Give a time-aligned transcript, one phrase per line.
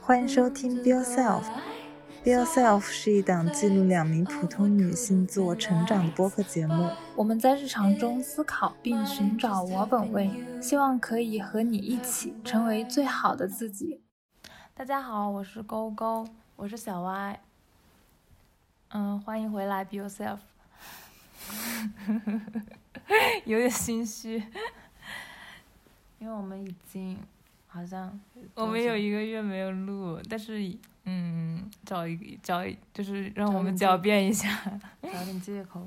[0.00, 1.42] 欢迎收听《Be Yourself》。
[2.22, 6.90] 《Be Yourself》是一档记录两名普通女性自我成长的播客节目。
[7.16, 10.30] 我们在日常中思考并寻找我本位，
[10.60, 14.02] 希望可以和你一起成为最好的自己。
[14.74, 17.40] 大家好，我是勾勾，我是小歪。
[18.90, 20.36] 嗯，欢迎回来，《Be Yourself》。
[23.46, 24.42] 有点心虚，
[26.24, 27.18] 因为我们已经
[27.66, 28.18] 好像
[28.54, 30.74] 我们有一个月没有录，但是
[31.04, 34.48] 嗯，找一找就是让我们狡辩一下，
[35.04, 35.86] 找点借口，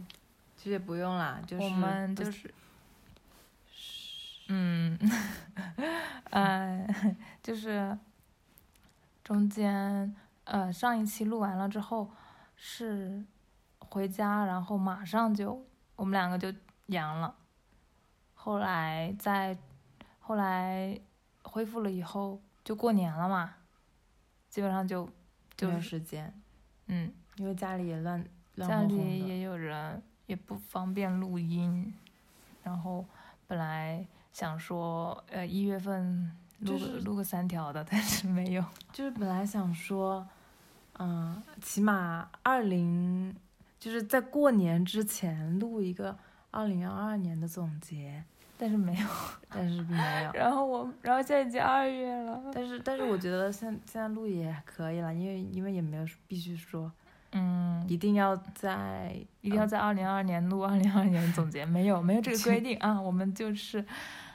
[0.55, 2.54] 其实也不用啦，就是我们就是，
[4.50, 4.95] 嗯，
[6.30, 6.88] 哎，
[7.42, 7.98] 就是
[9.23, 12.12] 中间呃上一期录完了之后
[12.56, 13.26] 是
[13.80, 16.54] 回家，然后马上就我们两个就。
[16.90, 17.36] 阳了，
[18.34, 19.58] 后来在
[20.27, 20.99] 后来
[21.44, 23.54] 恢复了以后，就过年了嘛，
[24.50, 25.08] 基本上就
[25.56, 26.33] 就是时间，
[26.88, 28.22] 嗯，因为家里也乱
[28.55, 31.94] 乱家里也有人，也不方便录音，
[32.61, 33.05] 然后
[33.48, 40.28] 本来想说呃一月份录录个三条的，但是没有， 就是本来想说，
[41.00, 43.33] 嗯，起码二零
[43.80, 46.20] 就是在过年之前录一个。
[46.50, 48.23] 二零二二年的总结，
[48.58, 49.08] 但是没有，
[49.50, 50.31] 但是并没有。
[50.33, 52.41] 然后我，然后现在已经二月了。
[52.52, 56.91] 但是，但是我觉得现现在录也可以了，因为因为也没有必须说，
[57.33, 62.99] 嗯，一定要在一定要在二零二二年录二零二二年总结，没有没有这个规定 啊。
[62.99, 63.86] 我们就是，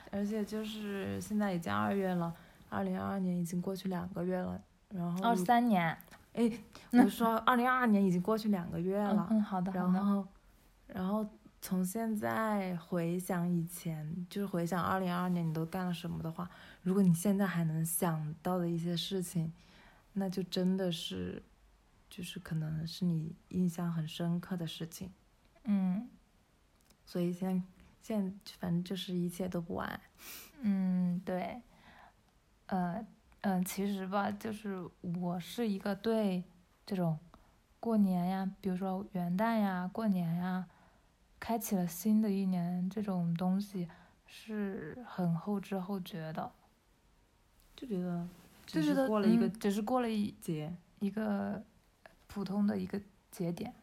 [0.09, 2.33] 而且就是现在已经二月了，
[2.69, 4.57] 二零二二年已经过去两个月了，
[4.89, 5.97] 然后二三年，
[6.33, 6.49] 哎，
[6.91, 10.25] 我说二零二二年已经过去两个月了，嗯，好的，然后，
[10.87, 11.25] 然后。
[11.63, 19.53] 从现在回想以前，就是回想二零二二年你都干了什么的话，如果你现在还能想到的一些事情，
[20.11, 21.41] 那就真的是，
[22.09, 25.09] 就是可能是你印象很深刻的事情。
[25.63, 26.09] 嗯，
[27.05, 27.65] 所以现在
[28.01, 29.97] 现在反正就是一切都不晚。
[30.59, 31.61] 嗯，对，
[32.65, 33.07] 呃，
[33.39, 36.43] 嗯，其实吧，就是我是一个对
[36.85, 37.17] 这种
[37.79, 40.67] 过年呀，比如说元旦呀、过年呀。
[41.43, 43.85] 开启了新的一年，这种东西
[44.25, 46.49] 是很后知后觉的，
[47.75, 48.25] 就觉得
[48.65, 51.61] 就觉得过了一个，只是过了一节，一个
[52.27, 52.97] 普通的一个
[53.29, 53.73] 节点，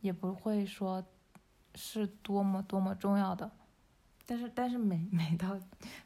[0.00, 1.06] 也不会说
[1.76, 3.48] 是多么多么重要的。
[4.26, 5.56] 但是但是每每到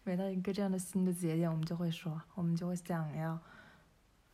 [0.04, 3.38] 每到一个这样的新的节点，我们就会说，我们就会想要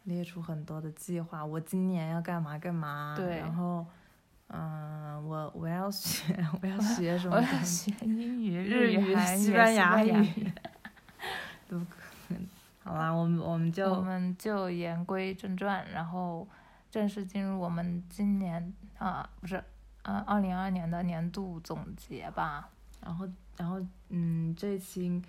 [0.02, 3.86] 列出很多的计划，我今年要干嘛干嘛，然后。
[4.52, 7.36] 嗯，我我要学，我要学什么？
[7.36, 10.52] 我要学英语、日语、西班牙语。
[11.66, 11.96] 都可
[12.28, 12.46] 能。
[12.84, 16.46] 好啦，我们我们就我们就言归正传，然后
[16.90, 19.62] 正式进入我们今年啊，不是，
[20.02, 22.68] 嗯，二零二二年的年度总结吧。
[23.00, 23.26] 然后，
[23.56, 23.80] 然后，
[24.10, 25.22] 嗯，这期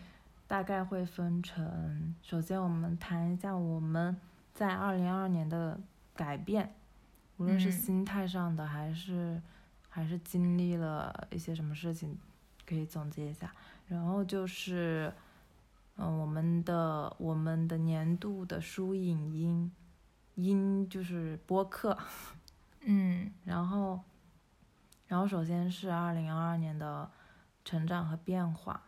[0.48, 4.18] 大概会分成，首先我们谈一下我们
[4.54, 5.80] 在二零二二年的
[6.14, 6.74] 改变。
[7.44, 9.42] 无论是心态上的，还是
[9.90, 12.18] 还是经历了一些什么事情，
[12.66, 13.54] 可以总结一下。
[13.86, 15.14] 然后就是，
[15.98, 19.70] 嗯，我们的我们的年度的书影音
[20.36, 21.98] 音就是播客，
[22.80, 24.00] 嗯， 然后
[25.08, 27.12] 然后首先是二零二二年的
[27.66, 28.82] 成长和变化。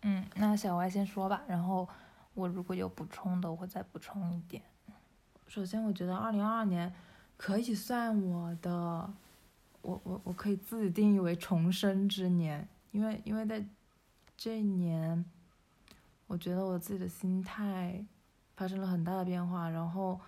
[0.00, 1.86] 嗯，那小歪先说吧，然后
[2.32, 4.62] 我如果有补充的，我会再补充一点。
[5.50, 6.94] 首先，我觉得二零二二年
[7.36, 9.12] 可以算我的，
[9.82, 13.66] 我我我可以自己定义为重生之年，因为因为在
[14.36, 15.24] 这一年，
[16.28, 18.06] 我觉得我自己的心态
[18.54, 20.20] 发生了很大的变化，然后，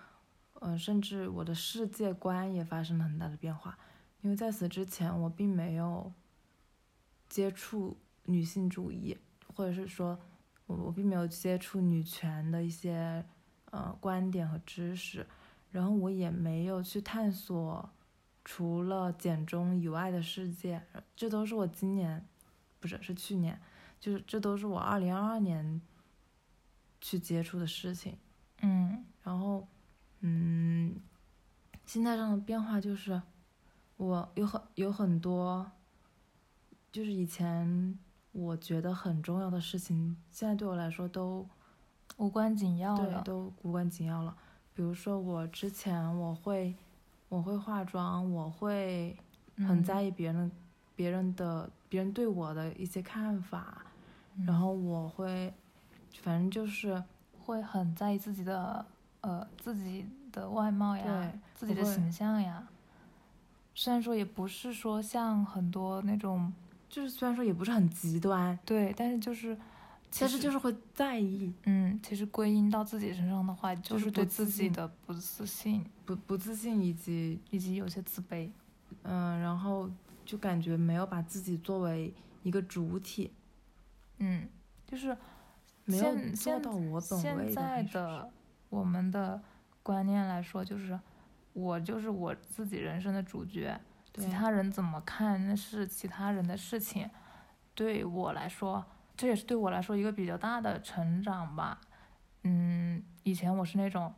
[0.55, 3.77] 呃，甚至我的世界观也发生了很大的变化，
[4.19, 6.11] 因为在此之前，我并没有
[7.29, 7.95] 接触
[8.25, 9.17] 女性主义，
[9.55, 10.19] 或者是说，
[10.65, 13.25] 我我并没有接触女权的一些。
[13.73, 15.25] 呃，观点和知识，
[15.71, 17.89] 然后我也没有去探索
[18.45, 20.79] 除了简中以外的世界，
[21.15, 22.23] 这都是我今年，
[22.79, 23.59] 不是是去年，
[23.99, 25.81] 就是这都是我二零二二年
[27.01, 28.15] 去接触的事情，
[28.61, 29.67] 嗯，然后，
[30.19, 30.95] 嗯，
[31.83, 33.19] 心态上的变化就是，
[33.97, 35.71] 我有很有很多，
[36.91, 37.97] 就是以前
[38.33, 41.49] 我觉得很重要的事情，现在对我来说都。
[42.17, 44.35] 无关紧要了，对，都无关紧要了。
[44.73, 46.75] 比如说，我之前我会，
[47.29, 49.15] 我会化妆，我会
[49.57, 50.51] 很在意别人，
[50.95, 53.83] 别人的别人对我的一些看法，
[54.45, 55.53] 然后我会，
[56.21, 57.03] 反正就是
[57.39, 58.85] 会很在意自己的
[59.21, 62.67] 呃自己的外貌呀对，自己的形象呀。
[63.75, 66.53] 虽然说也不是说像很多那种
[66.89, 69.57] 就是虽然说也不是很极端，对，但是就是，
[70.13, 78.49] 其实就是会在意，嗯，其实归因到自己身上的话，就就是是对自自己的不自信不不自信以及以及有些自卑。
[79.01, 79.89] 嗯，然后
[80.23, 82.13] 就感觉没有把自己作为
[82.43, 83.33] 一个主体，
[84.19, 84.47] 嗯，
[84.85, 85.17] 就是
[85.85, 88.29] 没有现现做到我本位的现在的
[88.69, 89.41] 我们的
[89.81, 90.97] 观念来说，就是
[91.53, 93.81] 我就是我自己人生的主角，
[94.13, 97.09] 其他人怎么看那是其他人的事情。
[97.75, 101.79] 对我来说，这也是对我来说一个比较大的成长吧。
[102.43, 104.13] 嗯，以前我是那种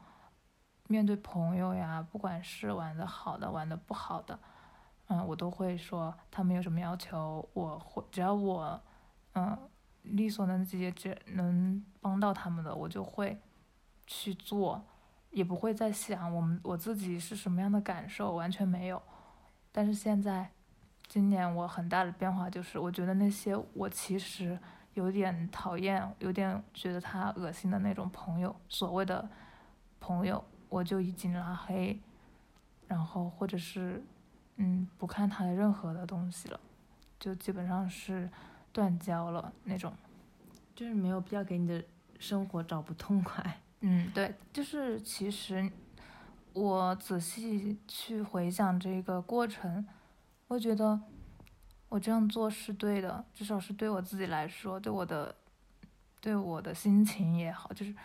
[0.87, 4.39] 面对朋友呀，不管是玩的好的，玩的不好的，
[5.07, 8.81] 嗯，我都会说他们有什么要求，我会只要我
[9.33, 9.57] 嗯
[10.03, 13.39] 力所能及，只能帮到他们的，我就会
[14.07, 14.83] 去做，
[15.31, 19.01] 也不会再想我们我自己是什么样的感受，完全没有。
[19.71, 20.51] 但是现在，
[21.07, 24.57] 今年我很大的变化就是，我觉得那些我其实
[24.95, 29.29] 有点讨厌，有点觉得他恶心的那种朋友，所谓的
[29.99, 32.01] 朋友，我就已经拉黑，
[32.87, 34.03] 然后或者是
[34.55, 36.59] 嗯不看他的任何的东西了，
[37.19, 38.29] 就基本上是
[38.71, 39.93] 断交了那种。
[40.73, 41.81] 就是没有必要给你的
[42.19, 43.61] 生活找不痛快。
[43.79, 45.71] 嗯，对，就是其实
[46.51, 49.87] 我仔细去回想这个过程，
[50.47, 50.99] 我觉得
[51.95, 55.33] 我这样做是对的，至少是对我自己来说，对我的
[56.19, 57.95] 对我的心情也好，就是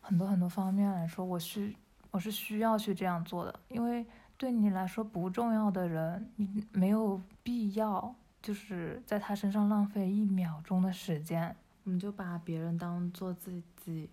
[0.00, 1.70] 很多很多方面来说，我是
[2.10, 4.06] 我是需要去这样做的，因为
[4.38, 11.54] 对你来说不重要的人，你没有必要就是在他身上浪费一秒钟的时间。
[11.84, 14.08] 我们就把别人当做自己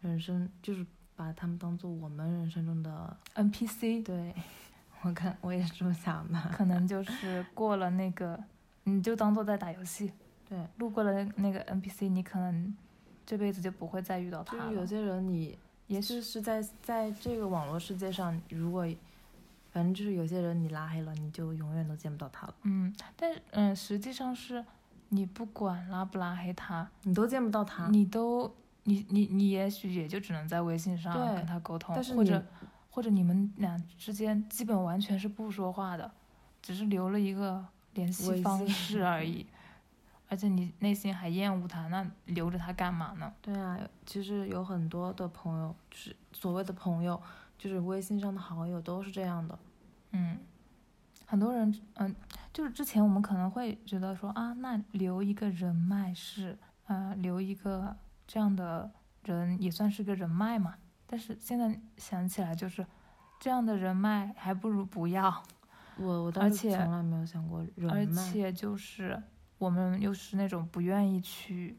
[0.00, 0.86] 人生，就是
[1.16, 3.16] 把他们当做我们人生中的。
[3.34, 4.32] NPC 对，
[5.02, 6.38] 我看我也是这么想的。
[6.52, 8.38] 可能就是过了那个，
[8.84, 10.12] 你就当做在打游戏，
[10.48, 12.74] 对，路过了那个 NPC，你可能
[13.26, 14.64] 这辈子就不会再遇到他了。
[14.64, 15.58] 就是有些人你，
[15.88, 16.20] 也许。
[16.20, 18.86] 是在在这个网络世界上，如果
[19.72, 24.62] 反正就是有些人你拉黑了，你就永远都见不到他了，嗯，但嗯，实际上是
[25.08, 27.88] 你不管拉不拉黑他，你都见不到他。
[27.88, 28.54] 你都
[28.84, 32.44] 你你你也许也就只能在微信上跟他沟通，但是或者
[32.92, 36.12] 或者你们俩之间基本完全是不说话的，
[36.60, 39.46] 只是留了一个联系方式而已。
[40.28, 43.32] 而且你内心还厌恶他，那留着他干嘛呢？
[43.42, 47.20] 对啊，其实有很多的朋友，就是所谓的朋友，
[47.58, 49.58] 就是微信上的好友都是这样的。
[50.12, 50.38] 嗯，
[51.26, 52.14] 很多人，嗯，
[52.52, 57.96] 就是之前我们可能会觉得说啊，那留一个人脉是，呃，留一个
[58.26, 58.90] 这样的
[59.24, 60.76] 人也算是个人脉嘛。
[61.12, 62.86] 但是现在想起来，就是
[63.38, 65.42] 这样的人脉还不如不要，
[66.00, 69.22] 我我而当时且从来没有想过人而，且就是
[69.58, 71.78] 我们又是那种不愿意去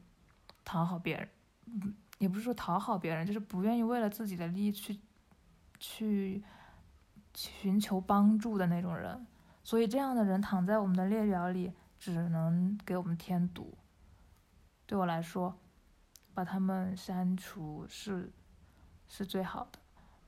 [0.63, 1.27] 讨好别人，
[1.65, 5.00] 嗯，也不是说讨好别人，就是不愿意为了自己的利益去
[5.79, 6.44] 去
[7.33, 9.25] 寻求帮助的那种人，
[9.63, 13.75] 所以这样的人躺在我们的列表里，只能给我们添堵。
[14.86, 15.57] 对我来说，
[16.36, 18.31] 把他们删除是
[19.15, 19.77] 是最好的，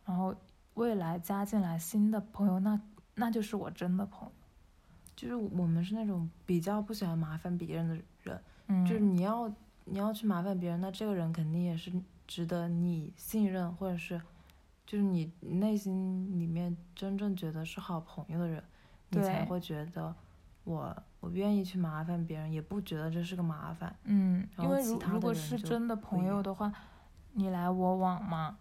[0.06, 0.36] 然后
[0.76, 2.80] 未来加进来新的朋友，那
[3.16, 4.32] 那就是我真的朋友。
[5.16, 9.52] 就是我们是那种比较不喜欢麻烦别人的人，嗯，就是你要
[9.86, 11.92] 你要去麻烦别人，那这个人肯定也是
[12.28, 14.22] 值得你信任，或者是
[14.86, 18.64] 就是你内心里面真正觉得是好朋友的人，
[19.10, 20.14] 你才会觉得
[20.64, 23.96] 我我愿意去麻烦别人，也不觉得这是个麻烦。
[24.04, 26.72] 嗯，因为如如果是真的朋友的话，
[27.32, 28.58] 你来我往嘛，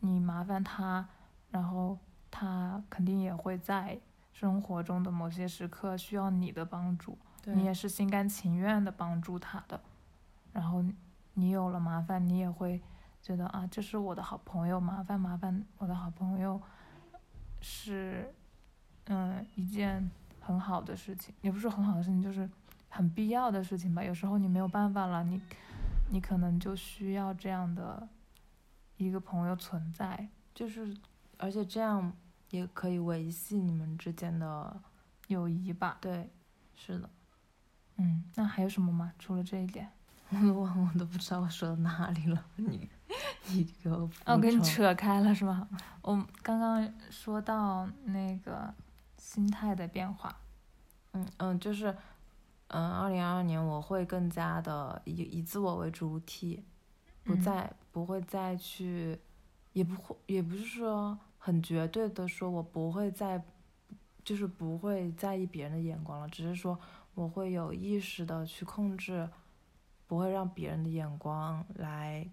[0.00, 1.08] 你麻烦他，
[1.50, 1.98] 然后
[2.30, 3.98] 他肯定也会在
[4.32, 9.80] 生活中的某些时刻需要你的帮助，你也是心甘情愿的帮助他的，
[10.52, 10.84] 然后
[11.34, 12.80] 你有了麻烦，你也会
[13.22, 16.60] 觉得啊，这是我的好朋友，麻烦麻烦我的好朋友，
[17.60, 18.32] 是
[19.06, 22.48] 嗯一件很好的事情，也不是很好的事情，就是
[22.88, 24.02] 很必要的事情吧。
[24.02, 25.40] 有时候你没有办法了，你
[26.10, 28.08] 你可能就需要这样的
[29.04, 30.28] 一个朋友存在。
[30.54, 30.94] 就是
[31.38, 32.12] 而且这样
[32.50, 34.80] 也可以维系你们之间的
[35.28, 36.28] 友谊吧，对，
[36.74, 37.08] 是的，
[37.96, 39.12] 嗯，那还有什么吗？
[39.18, 39.90] 除了这一点？
[40.30, 42.88] 我都忘我都不知道我说到哪里了，你
[43.48, 45.66] 你给我补哦，给你扯开了是吧？
[46.02, 48.72] 我刚刚说到那个
[49.16, 50.36] 心态的变化，
[51.12, 51.96] 嗯嗯，就是
[52.68, 56.62] 嗯，二零二二年我会更加的以以自我为主体，
[57.24, 57.40] 不嗯。
[57.40, 59.18] 再、不会再去，
[59.72, 63.42] 也不会也不是说很绝对的说我不会再，
[64.24, 66.78] 就是不会在意别人的眼光了，只是说
[67.14, 69.28] 我会有意识的去控制，
[70.06, 72.28] 不会让别人的眼光来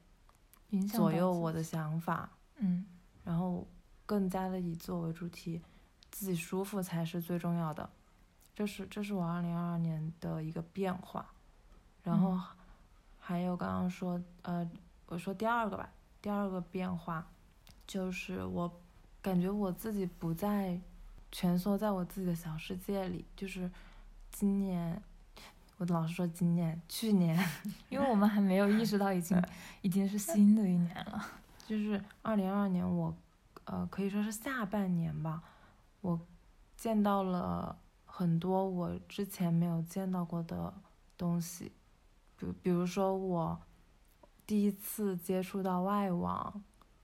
[0.92, 2.86] 左右我的想法，嗯。
[3.24, 3.68] 然后
[4.06, 5.62] 更加的以自我为主体，
[6.10, 7.90] 自己舒服才是最重要的。
[8.56, 11.30] 这是这是我二零二二年的一个变化，
[12.04, 12.42] 然后嗯
[13.28, 14.66] 还有刚刚说呃，
[15.08, 15.90] 我说第二个吧，
[16.22, 17.28] 第二个变化
[17.86, 18.80] 就是我
[19.22, 20.80] 感觉我自己不再
[21.30, 23.70] 蜷缩在我自己的小世界里，就是
[24.32, 25.04] 今年。
[25.78, 27.38] 我老是说今年，去年
[27.90, 29.40] 因为我们还没有意识到已经
[29.84, 31.24] 已经是新的一年了。
[31.68, 33.14] 就是二零二二年我，
[33.66, 35.44] 呃，可以说是下半年吧，
[36.00, 36.18] 我
[36.78, 40.74] 见到了很多我之前没有见到过的
[41.18, 41.74] 东西，
[42.38, 43.60] 比比如说我
[44.46, 46.64] 第一次接触到外网，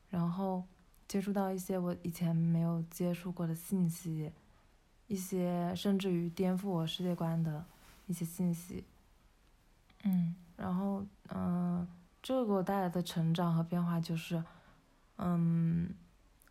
[0.10, 0.64] 然后
[1.08, 4.32] 接触到一些我以前没有接触过的信息，
[5.08, 7.66] 一些甚至于颠覆我世界观的
[8.08, 8.86] 一些信息，
[10.04, 11.86] 嗯然后，嗯、
[12.22, 14.42] 这个给我带来的成长和变化就是，
[15.18, 15.90] 嗯，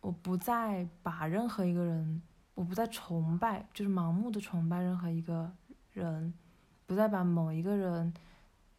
[0.01, 2.21] 我不再把任何一个人，
[2.53, 5.51] 我不再崇拜，就是盲目的崇拜任何一个
[5.93, 6.33] 人，
[6.85, 8.13] 不再把某一个人，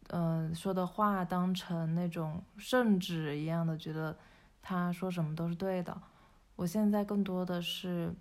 [0.09, 4.15] 嗯、说的话当成那种圣旨一样的，觉得
[4.61, 6.01] 他说什么都是对的。
[6.55, 8.13] 我现在更多的是，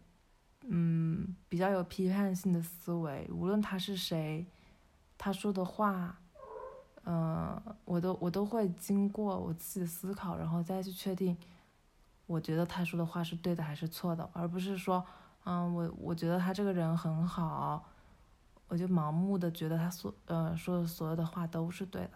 [0.62, 4.46] 嗯，比较有批判性的思维，无论他是谁，
[5.16, 6.18] 他说的话。
[7.06, 11.36] 嗯，我都我都会经过我自己的思考，然后再去确定，
[12.24, 15.04] 我觉得他说的话是对的还是错的，而不是说，
[15.44, 17.84] 嗯，我我觉得他这个人很好，
[18.74, 22.10] 我就盲目的觉得他所呃说的所有的话都是对的。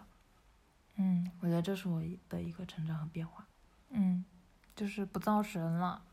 [0.97, 3.47] 嗯我觉得这是我的一个成长和变化。
[3.91, 4.25] 嗯，
[4.75, 6.03] 就是不造神了。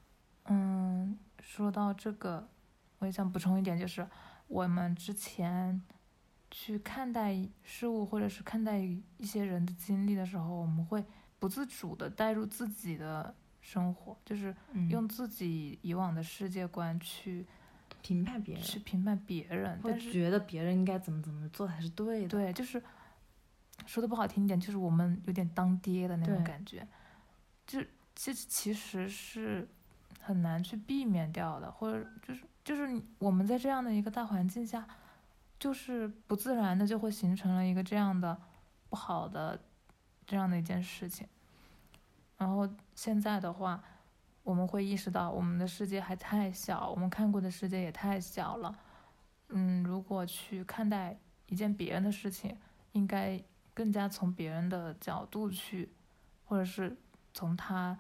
[0.45, 2.49] 嗯，说到这个，
[3.01, 4.09] 我也想补充一点，就是
[4.47, 5.83] 我们之前
[6.49, 11.05] 去看待事物或者是看待一些人的经历的时候，我们会
[11.41, 17.45] 不自主的带入自己的生活，就是嗯用自己以往的世界观去
[18.07, 22.29] 评判别人，去评判别人，会觉得别人应该怎么怎么做才是对的。
[22.29, 22.81] 对，就是
[23.85, 26.87] 说的不好听一点，就是我们有点当爹的那种感觉，
[27.67, 27.83] 就
[28.15, 29.67] 这其实是
[30.21, 34.87] 很难去避免掉的，或者就是就是我们在这样的一个大环境下，
[35.59, 38.41] 就是不自然的就会形成了一个这样的
[38.89, 39.61] 不好的
[40.25, 41.27] 这样的一件事情。
[42.39, 43.83] 然后现在的话，
[44.47, 48.79] 我们会意识到我们的世界还太小，我们看过的世界也太小了。
[49.49, 52.57] 嗯，如果去看待一件别人的事情，
[52.93, 53.43] 应该
[53.75, 55.93] 更加从别人的角度去，
[56.45, 56.97] 或者是
[57.35, 57.99] 从他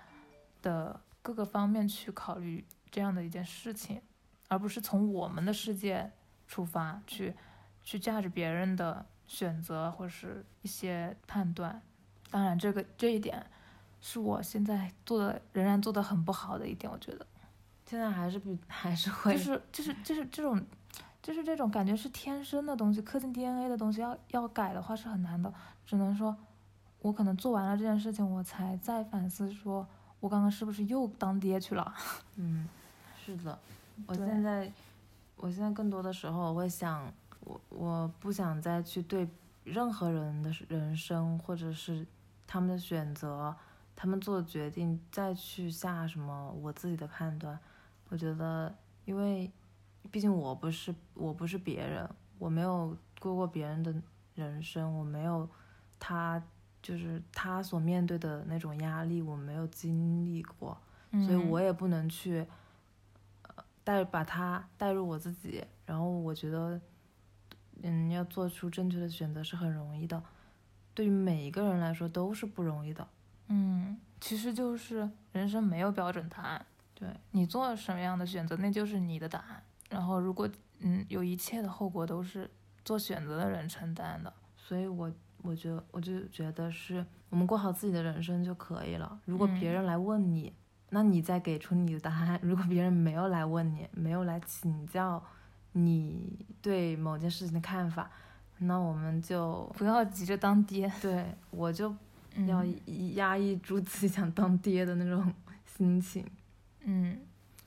[0.63, 4.01] 的各个方面去考虑这样的一件事情，
[4.47, 6.13] 而不是从我们的世界
[6.47, 7.35] 出发去
[7.83, 11.83] 去价值别人的选择或者是一些判断。
[12.31, 13.45] 当然，这个这一点
[14.09, 17.27] 是我现在做的仍然做的很不好的一点，我觉得。
[17.85, 20.65] 现在还是比 还是会，就是就是就是这种，
[21.21, 25.53] 就是这种感觉是天生的东西，刻进 DNA 的东西要要改的话是很难的，
[25.85, 26.37] 只能说，
[27.01, 29.85] 我可能做完了这件事情，我才再反思说，
[30.21, 31.93] 我刚刚是不是又当爹去了？
[32.37, 32.69] 嗯，
[33.25, 33.59] 是的，
[34.07, 34.73] 我现在，
[35.35, 39.29] 我现在更多的时候我会想，我我不想再去对
[39.65, 42.07] 任何人的人生或者是
[42.47, 43.55] 他们的选择，
[43.97, 47.59] 他们做的决定再去下什么我自己的判断。
[48.11, 48.73] 我觉得，
[49.07, 49.51] 因为
[50.11, 53.95] 毕竟我不是我不是别人，我没有过过别人的
[54.35, 55.49] 人生，我没有
[55.99, 56.41] 他
[56.83, 60.79] 就是他所面对的那种压力，我没有经历过。
[61.11, 62.47] 所以我也也不能去，
[63.43, 65.65] 呃，带把他带入我自己。
[65.87, 66.79] 然后我觉得，
[67.83, 70.23] 嗯，要做出正确的选择是很容易的，
[70.93, 73.09] 对于每一个人来说都是不容易的。
[73.49, 79.63] 嗯，其实就是人生没有标准答案，对，你做什么样的选择，那就是你的答案。
[79.89, 80.49] 然后如果
[80.81, 82.51] 嗯有一切的后果都是
[82.85, 85.13] 做选择的人承担的，所以我
[85.43, 89.19] 我觉得我就觉得是我们过好自己的人生就可以了。
[89.25, 90.53] 如果别嗯人来问你，
[90.91, 92.39] 那你再给出你的答案。
[92.43, 95.23] 如果别人没有来问你，没有来请教
[95.73, 98.11] 你对某件事情的看法，
[98.59, 101.99] 那我们就不要急着当爹，对我就嗯
[102.47, 102.75] 要压
[103.15, 105.33] 压抑住自己想当爹的那种
[105.65, 106.25] 心情。
[106.81, 107.19] 嗯，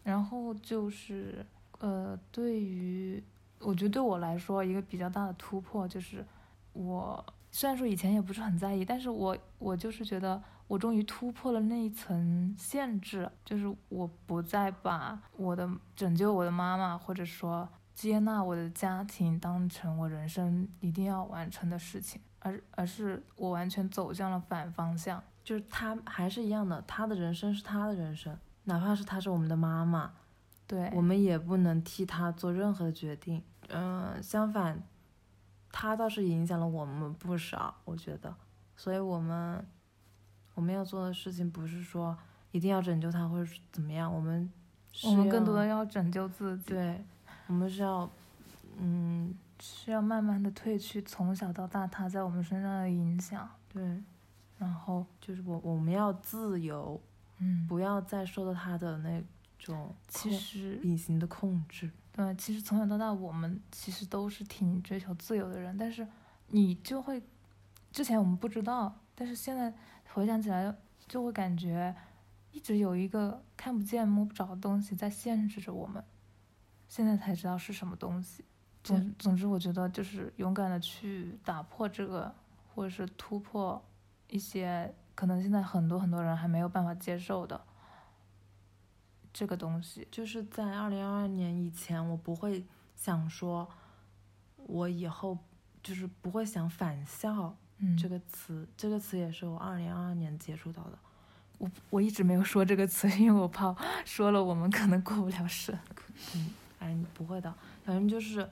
[0.03, 1.45] 然后就是
[1.79, 3.21] 呃，对于
[3.59, 6.25] 我觉得对我来说一个比较大的突破就是，
[6.73, 25.21] 我虽然说以前也不是很在意，但是我我就是觉得我终于突破了那一层限制，就是我不再把我的拯救我的妈妈，或者说接纳我的家庭当成我人生一定要完成的事情，而而是我完全走向了反方向。
[25.43, 30.11] 就是他还是一样的，他的人生是他的人生，哪怕是他是我们的妈妈，
[30.67, 33.41] 对，我们也不能替他做任何的决定。
[33.69, 34.83] 嗯、相反，
[35.71, 38.35] 他倒是影响了我们不少，我觉得。
[38.75, 39.65] 所以我们
[40.53, 42.15] 我们要做的事情不是说
[42.51, 44.51] 一定要拯救他或者是怎么样，我们
[45.05, 47.03] 我们更多的要拯救自己，对，
[47.47, 48.07] 我们是要
[48.77, 54.01] 嗯是要慢慢的褪去从小到大他在我们身上的影响，对，
[54.57, 56.99] 然后就是我我们要自由，
[57.37, 59.23] 嗯，不要再受到他的那
[59.57, 61.91] 种其实隐形的控制。
[62.11, 66.07] 对，其实从小到大我们其实都是挺追求自由的人，但是
[66.47, 67.21] 你就会
[67.91, 69.73] 之前我们不知道，但是现在
[70.13, 70.75] 回想起来
[71.07, 71.95] 就会感觉
[72.51, 76.03] 一直有一个看不见摸不着的东西在限制着我们，
[76.87, 78.43] 现在才知道是什么东西。
[78.83, 82.33] 总总之，我觉得就是勇敢的去打破这个，
[82.73, 83.83] 或者是突破
[84.29, 87.61] 一些可能现在很多很多人还没有办法接受的
[89.33, 90.07] 这个东西。
[90.09, 93.69] 就是在二零二二年以前，我不会想说，
[94.55, 95.37] 我以后
[95.83, 100.97] 就是不会想返校嗯，这个词，这个词也是我二零二二年接触到的。
[101.57, 105.77] 我我一直没有说这个词，因为我怕说了我们可能过不了审。
[106.35, 108.49] 嗯，哎，不会的，反正就是，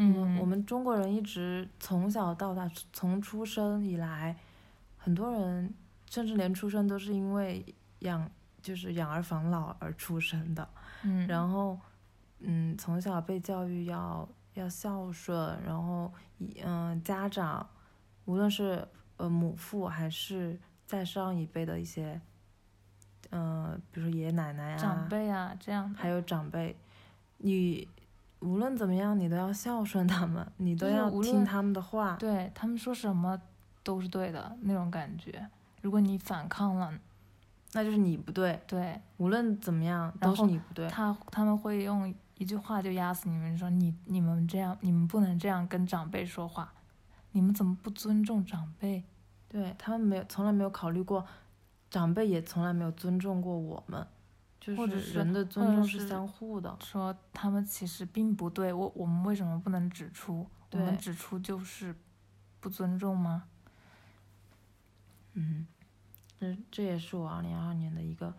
[0.00, 4.36] 嗯，我们中国人一直从小到大，从出生以来，
[4.96, 5.74] 很多人
[6.08, 7.64] 甚至连出生都是因为
[8.00, 8.30] 养
[8.62, 10.68] 就是养儿防老而出生的。
[11.02, 11.78] 嗯，然后，
[12.38, 17.68] 嗯，从小被教育要要孝顺，然后以嗯、家长，
[18.24, 18.86] 无论是
[19.16, 22.20] 呃母父还是再上一辈的一些，
[23.30, 26.76] 嗯、比如说爷爷奶奶啊，长辈啊这样的，还有长辈，
[27.38, 27.88] 你
[28.40, 32.16] 无论怎么样，你都要孝顺他们，你都要听他们的话。
[32.16, 33.40] 对他们说什么
[33.82, 35.48] 都是对的那种感觉。
[35.82, 36.92] 如果你反抗了，
[37.72, 40.88] 那就是你不对，对无论怎么样都是你不对。
[40.88, 46.72] 他他们会用一句话就压死你们，说你你们这样，你们不能这样跟长辈说话，
[47.32, 49.04] 你们怎么不尊重长辈？
[49.48, 51.24] 对他们没有从来没有考虑过，
[51.90, 54.06] 长辈也从来没有尊重过我们，
[54.68, 56.76] 就是或者人的尊重是相互的。
[56.80, 60.46] 说他们其实并不对，我我们为什么不能指出？
[60.72, 61.94] 我们指出就是
[62.60, 63.44] 不尊重吗？
[65.32, 65.66] 嗯，
[66.38, 68.34] 这这也是我二零二二年的一个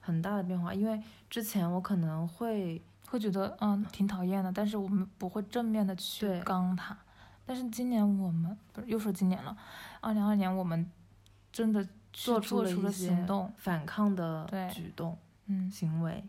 [0.00, 6.96] 很大的变化，因为之前我可能会会觉得嗯挺讨厌的，但是我们不会正面的去对刚他。
[7.44, 9.56] 但是今年我们不是又说今年了，
[10.00, 10.88] 二零二年我们
[11.52, 16.24] 真的做做出了行动，反抗的举动嗯，行为，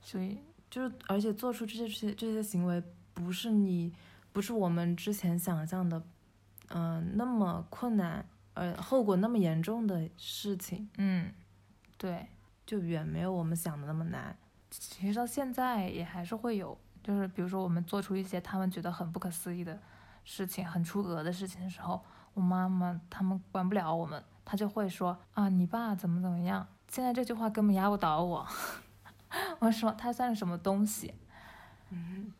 [0.00, 0.38] 所以
[0.70, 3.92] 就是而且做出这些这些这些行为，不是你
[4.32, 6.02] 不是我们之前想象的，
[6.68, 8.24] 嗯、那么困难，
[8.54, 11.32] 呃，后果那么严重的事情，嗯，
[11.98, 12.28] 对，
[12.64, 14.36] 就远没有我们想的那么难。
[14.70, 19.76] 其实到现在也还是会有，就是比如说我们做出一些他们觉得很不可思议的
[20.24, 22.00] 事情、很出格的事情的时候，
[22.34, 26.68] 我妈妈他们管不了我们，她就会说啊，你爸怎么怎么样。
[26.90, 28.46] 现在这句话根本压不倒我，
[29.60, 31.14] 我说他算是什么东西？
[31.90, 32.32] 嗯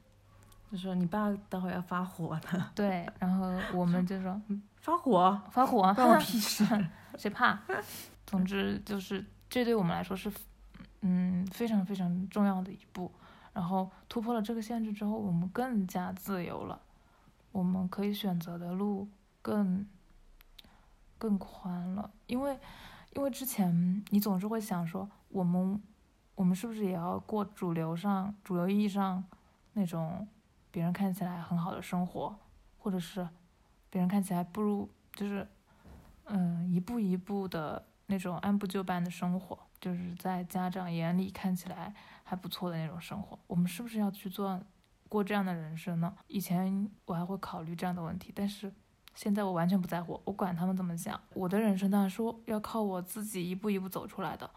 [0.71, 4.41] 就说你爸待会儿要发火了，对，然后我们就说
[4.77, 6.65] 发火，发火，关我屁事。
[7.19, 7.59] 谁怕？
[8.27, 10.33] 总之就是这对我们来说是，
[11.01, 13.11] 嗯，非常非常重要的一步。
[13.53, 16.81] 然后突破了这个限制之后，我们更加自由了，
[17.51, 19.09] 我们可以选择的路
[19.43, 19.85] 更
[21.19, 22.09] 更宽了。
[22.29, 22.57] 因为
[23.11, 25.83] 因为之前你总是会想说，我们
[26.35, 29.25] 我们是不是也要过主流上主流意义上
[29.73, 30.27] 那种
[30.71, 32.39] 别人看起来很好的生活，
[32.79, 33.29] 或者是
[33.91, 35.47] 别人看起来不如就是
[36.25, 41.93] 嗯，一步一步的那种按部就班的生活，就是在家长眼里看起来
[42.23, 43.39] 还不错的那种生活。
[43.49, 44.61] 我们是不是要去做
[45.09, 46.15] 过这样的人生呢？
[46.29, 48.73] 以前我还会考虑这样的问题，但是
[49.15, 51.21] 现在我完全不在乎，我管他们怎么想。
[51.35, 54.49] 我的人生当然是要靠我自己一步一步走出来的，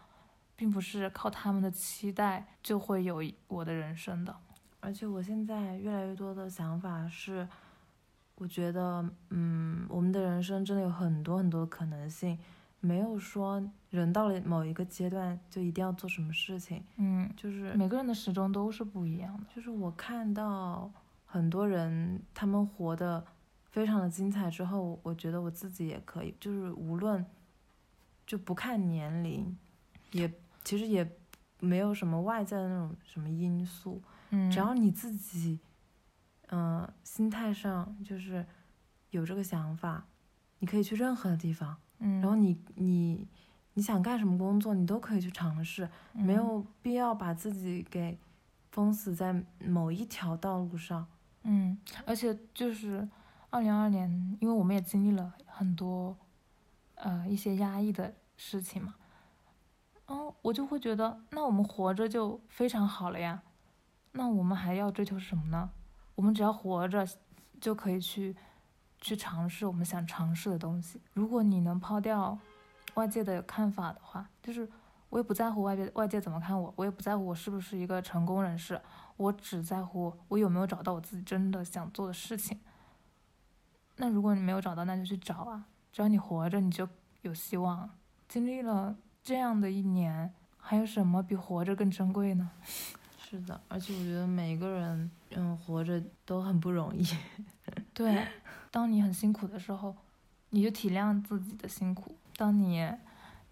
[0.56, 4.34] 并不是靠他们的期待就会有我的人生的。
[4.80, 7.48] 而且我现在越来越多的想法是，
[8.34, 12.38] 我觉得，嗯，我们的人生真的有很多很多的可能性，
[12.80, 19.44] 没有说人到了某一个阶段就一定要做什么事情，嗯，就是每个人的时钟都是不一样的。
[19.54, 20.90] 就是我看到
[21.24, 23.24] 很多人他们活得
[23.74, 27.26] 非常的精彩之后，我觉得我自己也可以，就是无论
[28.24, 29.58] 就不看年龄，
[30.12, 30.32] 也
[30.62, 31.04] 其实也
[31.58, 35.58] 没有什么外在的那种什么因素，嗯，只要你自己，
[36.50, 38.46] 嗯、心态上就是
[39.10, 40.06] 有这个想法，
[40.60, 43.26] 你可以去任何的地方，嗯，然后你你
[43.72, 48.16] 你想干什么工作，你都可以去尝试，没嗯有必要把自己给
[48.70, 51.04] 封死在某一条道路上。
[51.42, 53.08] 嗯，而且就是
[53.54, 56.16] 二零二年，因为我们也经历了很多
[56.96, 58.96] 呃一些压抑的事情嘛，
[60.08, 63.40] 然后，我就会觉得，那我们活着就非常好了呀，
[64.10, 65.70] 那我们还要追求什么呢？
[66.16, 67.06] 我们只要活着，
[67.60, 68.34] 就可以去
[69.00, 71.00] 去尝试我们想尝试的东西。
[71.12, 72.36] 如果你能抛掉
[72.94, 74.68] 外界的看法的话，就是
[75.10, 78.80] 我也不在乎外界外界怎么看我，我也不在乎我是不是一个成功人士，
[79.16, 82.58] 我只在乎我有没有找到我自己真的想做的事情。
[83.96, 85.64] 那如果你没有找到，那就去找啊！
[85.92, 86.88] 只要你活着，你就
[87.22, 87.88] 有希望。
[88.28, 92.50] 经历了这样的一年，还有什么比活着更珍贵呢？
[93.18, 97.04] 是的，而且我觉得每个人，嗯，活着都很不容易。
[97.94, 98.26] 对，
[98.70, 99.94] 当你很辛苦的时候，
[100.50, 102.86] 你就体谅自己的辛苦；当你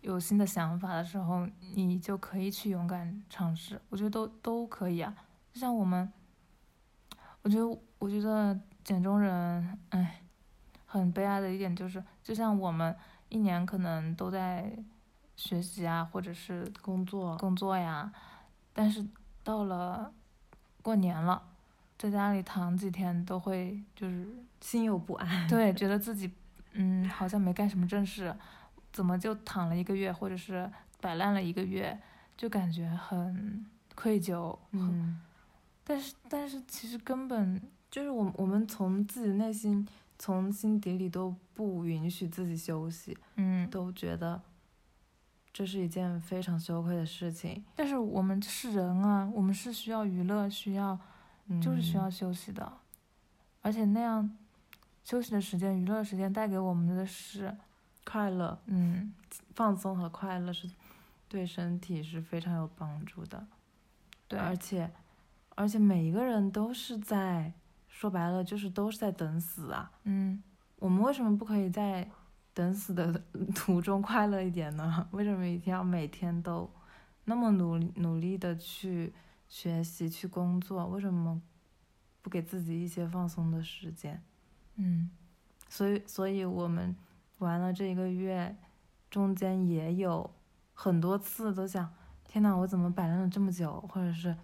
[0.01, 3.81] 有新的想法的时候，你就可以去勇敢尝试。
[3.89, 5.15] 我觉得都都可以啊。
[5.53, 6.13] 就像我们，
[7.43, 10.22] 我觉得我觉得简中人，哎，
[10.93, 12.95] 很悲哀的一点就是，就像我们
[13.31, 14.71] 一年可能都在
[15.37, 18.13] 学习啊，或者是工作，工作呀，
[18.75, 19.03] 但是
[19.43, 20.13] 到了
[20.83, 21.43] 过年了，
[21.99, 24.29] 在家里躺几天都会就是
[24.61, 25.49] 心有不安。
[25.49, 26.31] 对，觉得自己
[26.75, 28.37] 嗯好像没干什么正事，
[28.93, 31.99] 怎么就躺了一个月，或者是摆烂了一个月，
[32.37, 34.59] 就感觉很愧疚。
[34.73, 35.19] 嗯，
[35.83, 37.59] 但是但是其实根本
[37.91, 39.89] 就是我我们从自己内心，
[40.23, 44.41] 从心底里都不允许自己休息，嗯，都觉得
[45.53, 47.65] 这是一件非常羞愧的事情。
[47.75, 50.97] 但是我们是人啊，我们是需要娱乐，需要
[51.61, 52.73] 就是需要嗯休息的，
[53.63, 54.37] 而且那样
[55.03, 57.57] 休息的时间、娱乐的时间带给我们的是
[58.05, 59.13] 快乐、嗯
[59.57, 60.71] 放松和快乐是
[61.29, 63.45] 对身体是非常有帮助的。
[64.29, 64.89] 对，而且
[65.57, 67.53] 而且每一个人都是在
[68.03, 69.89] 说白了就是都是在等死啊。
[70.03, 70.43] 嗯
[70.81, 72.11] 我们为什么不可以在
[72.53, 73.23] 等死的
[73.55, 75.07] 途中快乐一点呢？
[75.13, 76.69] 为什么一定要每天都
[77.27, 79.15] 那么努力努力的去
[79.47, 80.85] 学习、去工作？
[80.89, 81.41] 为什么
[82.21, 84.21] 不给自己一些放松的时间？
[84.75, 85.09] 嗯
[85.69, 86.97] 所以，所以我们
[87.39, 88.57] 玩了这一个月，
[89.09, 90.29] 中间也有
[90.75, 91.89] 很多次都想，
[92.25, 94.37] 天呐，我怎么摆烂了这么久，或者是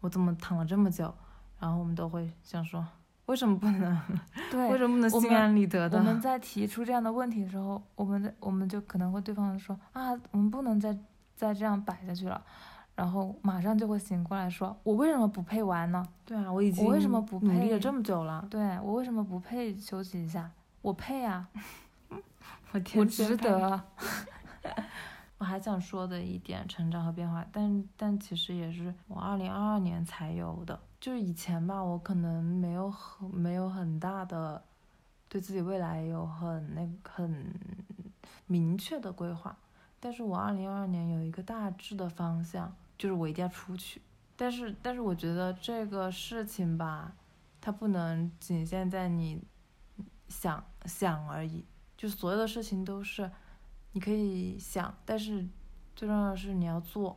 [0.00, 1.14] 我怎么躺了这么久？
[1.58, 2.86] 然后我们都会想说，
[3.26, 4.00] 为什么不能？
[4.50, 5.98] 对，为什么不能心安理得的？
[5.98, 10.96] 我们在提出这样的问题的时候，我们的我们就可能会对方说啊，我们不能再
[11.34, 12.40] 再这样摆下去了，
[12.94, 16.06] 然后马上就会醒过来说，我为什么不配玩呢？
[16.24, 18.46] 对啊，我已经我为什么不配努力了这么久了？
[18.50, 20.50] 对我为什么不配休息一下？
[20.80, 21.48] 我配啊，
[22.08, 22.16] 我
[22.72, 23.82] 我天天配值得。
[25.38, 30.78] 我还想说的一点成长和变化，但但其实也是我二零二二年才有的。
[31.00, 34.62] 就是以前吧，我可能没有很没有很大的
[35.28, 37.54] 对自己未来有很那很
[38.46, 39.56] 明确的规划，
[40.00, 44.02] 但是我二零二二年有一个大致的方向，就是我一定要出去。
[44.36, 47.12] 但是但是我觉得这个事情吧，
[47.60, 49.42] 它不能仅限在你
[50.28, 51.64] 想想而已，
[51.96, 53.30] 就所有的事情都是。
[53.92, 55.48] 你可以想，但是
[55.96, 57.16] 最重要的是你要做。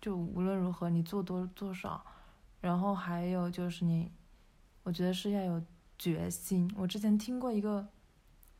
[0.00, 2.04] 就无论如何，你做多做少，
[2.60, 4.10] 然后还有就是你，
[4.82, 5.62] 我觉得是要有
[5.98, 6.70] 决心。
[6.76, 7.86] 我之前听过一个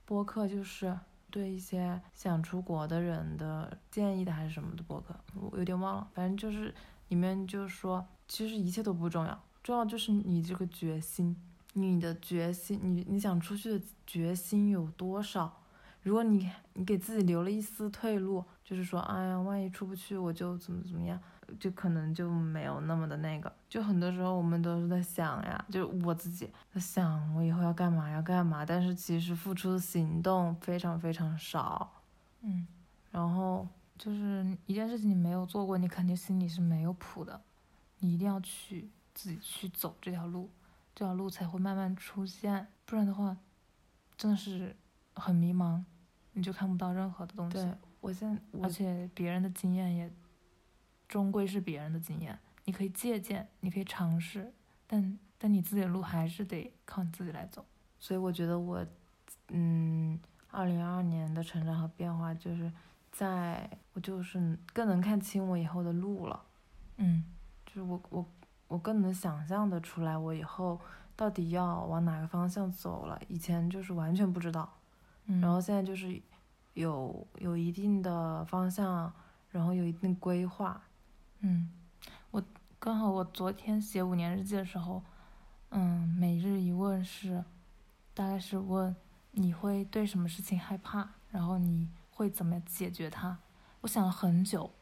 [0.04, 0.96] 播客，就是
[1.30, 6.08] 对一些想出国的人的建议的还是什么的播客，我有点忘了。
[6.14, 6.74] 反正就是
[7.08, 11.36] 里面就说，其实一切都不重要，重要就是你这个决心，
[11.74, 15.62] 你的决心，你你想出去的决心有多少。
[16.02, 21.20] 如果你你给自己留了一丝退路，就是说，哎呀，万一出不去，我就怎么怎么样，
[21.58, 23.52] 就可能就没有那么的那个。
[23.68, 31.90] 就很多时候我们都是在想呀，就我自己在想，我以后要干嘛要干嘛，但是其实付出的行动非常非常少。
[32.40, 32.66] 嗯，
[33.10, 37.40] 然后就是一件事情你没有做过，你肯定心里是没有谱的，
[37.98, 40.48] 你一定要去自己去走这条路，
[40.94, 43.36] 这条路才会慢慢出现，不然的话，
[44.16, 44.76] 真的是
[45.14, 45.82] 很迷茫。
[46.34, 47.54] 你就看不到任何的东西。
[47.54, 50.08] 对，我现在我而且别人的经验也
[51.08, 54.52] 终归是别人的经验，你可以借鉴，你可以尝试，
[54.86, 57.64] 但但你自己的路还是得靠你自己来走。
[57.98, 58.86] 所以我觉得我，
[59.48, 62.70] 嗯，二零二二年的成长和变化，就是
[63.10, 66.42] 在我就是更能看清我以后的路了，
[66.98, 67.24] 嗯
[67.64, 68.26] 就是我我
[68.68, 70.78] 我更能想象的出来我以后
[71.16, 73.20] 到底要往哪个方向走了。
[73.28, 74.70] 以前就是完全不知道，
[75.24, 76.20] 嗯，然后现在就是
[76.74, 79.12] 有有一定的方向，
[79.50, 80.80] 然后有一定规划。
[81.40, 81.70] 嗯，
[82.30, 82.42] 我
[82.78, 85.02] 刚好我昨天写五年日记的时候，
[85.70, 87.44] 嗯，每日一问是，
[88.12, 88.94] 大概是问
[89.30, 93.38] 你会对什么事情害怕，然后你会怎么解决它。
[93.82, 94.74] 我想了很久，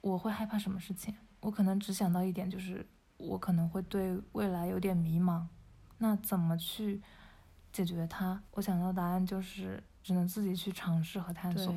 [0.00, 1.14] 我会害怕什么事情？
[1.40, 2.84] 我可能只想到一点，就是
[3.16, 5.46] 我可能会对未来有点迷茫，
[5.98, 7.00] 那怎么去
[7.72, 8.42] 解决它？
[8.50, 11.72] 我想到答案就是只能自己去尝试和探索。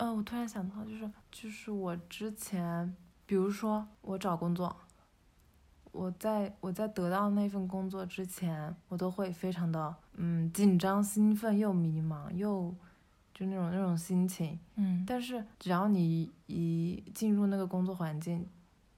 [0.00, 4.74] 对，就呃，我突然想到，就是就是我之前，比如说我找工作，
[5.92, 12.74] 我在我在得到那份工作之前，我都会非常的嗯紧张、兴奋又迷茫，又
[13.34, 14.58] 就那种那种心情。
[14.76, 18.48] 嗯，但是只要你一进入那个工作环境，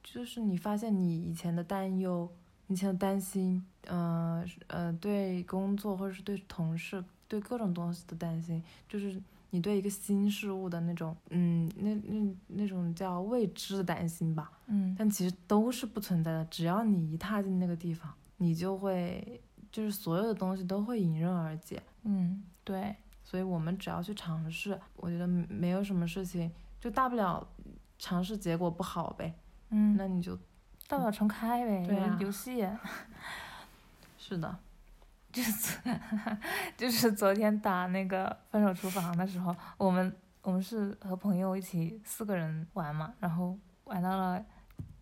[0.02, 2.30] 就是你发现你以前的担忧、
[2.68, 9.20] 以前的担心，呃呃，对工作或者是对同事、对各种东西的担心，就是
[9.54, 14.50] 你对一个新事物的那种，嗯，那那那种叫未知的担心吧。
[14.66, 21.82] 嗯但其实都是不存在的，只要你一踏进那个地方，你就会，就是所有的东西都会迎刃而解。
[22.04, 27.46] 嗯，对，所以我们只要去尝试，我觉得没有什么事情，就大不了
[27.98, 29.34] 尝试结果不好呗，
[29.68, 30.34] 嗯，那你就
[30.88, 32.66] 大不了重开呗，对啊游戏。
[34.16, 34.58] 是的，
[35.32, 35.78] 就是
[36.76, 44.44] 就是昨天打那个分手厨房的时候，我们我们是和朋友一起四个人玩嘛，然后玩到了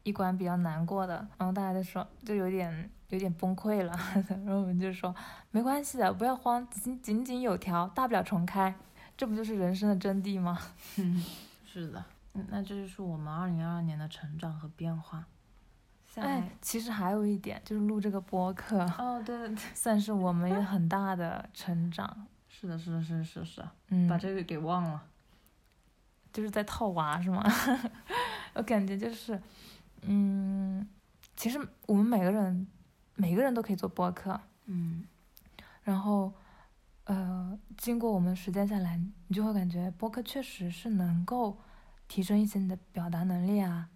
[0.02, 3.92] 一关比较难过的，然后大家就说就有点有点崩溃了，
[4.28, 5.14] 然后我们就说
[5.50, 8.74] 没关系的，不要慌，井井井有条，大不了重开，
[9.16, 10.58] 这不就是人生的真谛吗？
[11.66, 12.04] 是的，
[12.48, 15.24] 那这就是我们二零二二年的成长和变化。
[16.14, 22.26] 下哎，，其实还有一点就是录这个播客，哦，对对对， 算是我们有很大的成长。
[22.48, 25.02] 是的，是的，是的，是的是的，嗯，把这个给忘了。
[26.32, 27.42] 就是在套娃是吗？
[28.54, 29.40] 我感觉就是，
[30.02, 30.86] 嗯，
[31.36, 32.66] 其实我们每个人
[33.14, 35.04] 每个人都可以做播客，嗯，
[35.82, 36.32] 然后，
[37.04, 41.58] 呃，经过我们实践下来，你就会感觉播客确实是能够
[42.06, 43.88] 提升一些你的表达能力啊，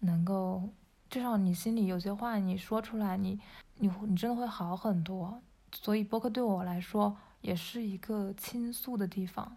[0.00, 0.72] 能够
[1.10, 3.38] 至少你心里有些话你说出来，你
[3.78, 5.42] 你你真的会好很多。
[5.72, 9.56] 所以播客对我来说也是一个倾诉的地方。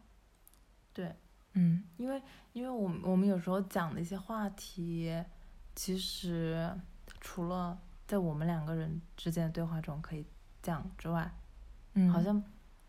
[0.91, 1.15] 对，
[1.53, 2.21] 嗯因为
[2.53, 5.23] 因为我们我们有时候讲的一些话题，
[5.75, 6.71] 其实
[7.21, 10.25] 除了在我们两个人之间的对话中可以
[10.61, 11.31] 讲之外，
[11.93, 12.43] 嗯，好像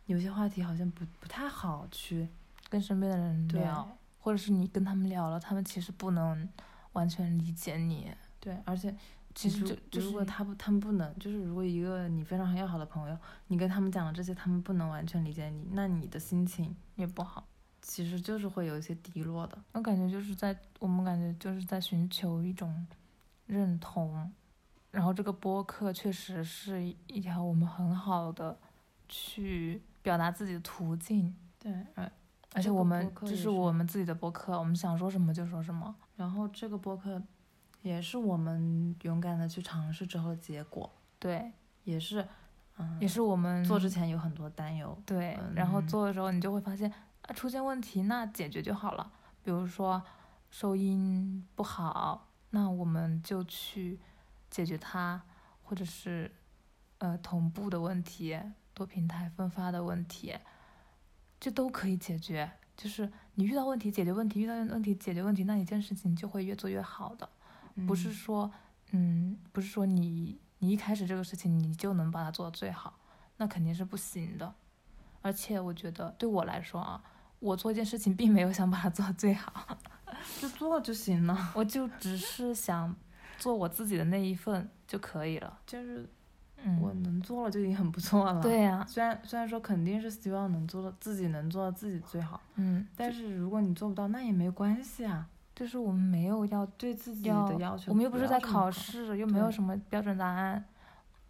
[0.07, 2.29] 有些话题好像不不太好去，
[2.68, 3.88] 跟身边的人对聊，
[4.20, 6.48] 或者是你跟他们聊了，他们其实不能
[6.92, 8.11] 完全理解你。
[8.45, 8.95] 对，而且
[9.35, 17.47] 其实就就是如果他不他们不能，就是如果一个你非常很要好的朋友，你跟他们讲了这些，他们不能完全理解你，那你的心情也不好。
[17.81, 19.59] 其实就是会有一些低落的。
[19.73, 22.87] 我感觉就是在我们感觉就是在寻求一种
[23.47, 24.33] 认同，
[24.91, 28.59] 然后这个播客确实是一条我们很好的
[29.09, 32.11] 去表达自己的途径，对，而
[32.55, 35.95] 而且我们这是播客也是我们自己的播客，我们想说什么就说什么。
[36.17, 37.21] 然后这个播客
[37.85, 42.27] 也是我们勇敢的去尝试之后的结果，对，也是，
[42.79, 44.99] 嗯，也是我们做之前有很多担忧。
[45.05, 49.12] 对，然后嗯做的时候你就会发现啊，出现问题那解决就好了。
[49.42, 50.03] 比如说
[50.49, 54.01] 收音不好，那我们就去
[54.49, 55.20] 解决它，
[55.62, 56.33] 或者是
[56.97, 58.40] 呃同步的问题、
[58.73, 60.35] 多平台分发的问题，
[61.38, 62.51] 这都可以解决。
[62.75, 67.29] 就是你遇到问题解决问题，遇到问题解决问题，那一件事情就会越做越好的。
[67.87, 68.53] 不是嗯说，
[68.93, 72.99] 嗯，不是说你你一开始这个事情你就能把它做到最好，
[73.37, 74.55] 那肯定是不行的。
[75.23, 77.03] 而且我觉得对我来说啊，
[77.39, 79.79] 我做一件事情并没有想把它做到最好，
[80.41, 82.95] 就做就行了，我就只是想
[83.39, 85.59] 做我自己的那一份就可以了。
[85.67, 86.09] 就是
[86.67, 88.41] 嗯，我能做了就已经很不错了。
[88.45, 100.64] 对，呀、虽然虽然说肯定是希望能做到自己能做到自己最好，嗯，但是如果你做不到，那也没关系啊，就是我们没有要对自己要的要求我们又不是在考试，又没有什么标准答案，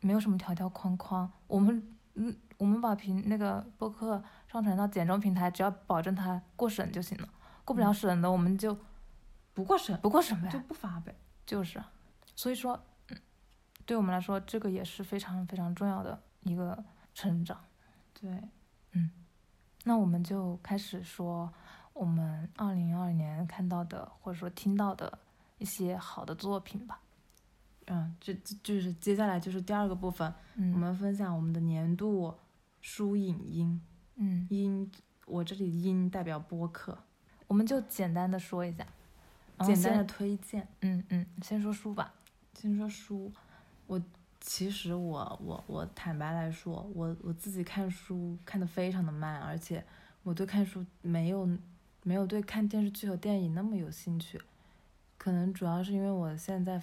[0.01, 1.31] 没有什么条条框框。
[1.47, 7.29] 我们嗯，我们把平那个播客上传到简中平台，只要保证它过审就行了。
[7.65, 8.77] 过不了审的，我们就
[9.53, 11.15] 不过审不过审呗，就不发呗。
[11.45, 11.83] 就是，
[12.35, 12.79] 所以说，
[13.11, 13.17] 嗯，
[13.85, 16.83] 对我们来说，这个也是非常非常重要的一个
[17.15, 17.59] 成长。
[18.19, 18.31] 对，
[18.93, 19.11] 嗯
[19.85, 21.53] 那我们就开始说
[21.95, 25.19] 我们二零二二年看到的或者说听到的
[25.59, 27.01] 一些好的作品吧。
[27.87, 32.35] 嗯，这这就是接下来就是第二个部分，嗯，我们分享我们的年度
[32.81, 33.81] 书影音
[34.17, 34.91] 嗯，音，
[35.27, 36.99] 我这里音代表播客，
[37.47, 38.87] 我们就简单的说一下，
[39.65, 40.67] 简单的推荐。
[40.81, 42.13] 嗯嗯，先说书吧。
[42.55, 43.31] 先说书，
[43.87, 44.01] 我
[44.41, 49.85] 其实我我我坦白来说，我我自己看书看的非常的慢，而且
[50.23, 51.47] 我对看书没有
[52.05, 54.41] 没有对看电视剧和电影那么有兴趣，
[55.19, 56.81] 可能主要是因为我现在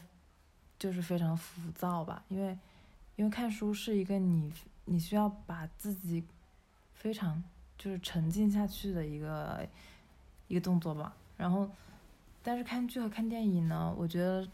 [0.78, 2.58] 就是非常浮躁吧，因为
[3.16, 4.52] 因为看书是一个你
[4.84, 6.22] 你需要把自己
[6.94, 7.42] 非常
[7.78, 9.66] 就是沉浸下去的一个
[10.50, 11.72] 一个动作吧，然后
[12.44, 14.46] 但是看剧和看电影呢，我觉得。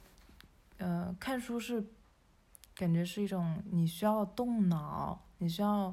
[0.80, 1.84] 呃，看书是
[2.76, 5.92] 感觉是一种你需要动脑，你需要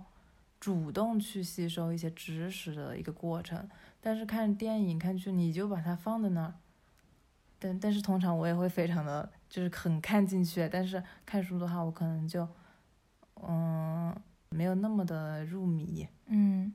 [0.60, 3.66] 主动去吸收一些知识的一个过程。
[4.04, 6.52] 但是看电影、看剧，你就把它放在那儿。
[7.58, 12.46] 但但是通常我也会非常的就是很看进去，但是看书的话，我可能就
[13.36, 14.14] 嗯
[14.50, 16.06] 没有那么的入迷。
[16.26, 16.74] 嗯，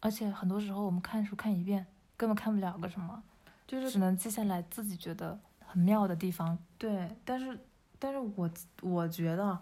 [0.00, 3.22] 而且很多时候我们看书看一遍，根本看不了个什么，
[3.64, 6.58] 就是只能记下来自己觉得很妙的地方。
[6.76, 7.56] 对，但是
[8.00, 8.50] 但是我
[8.82, 9.56] 我觉得，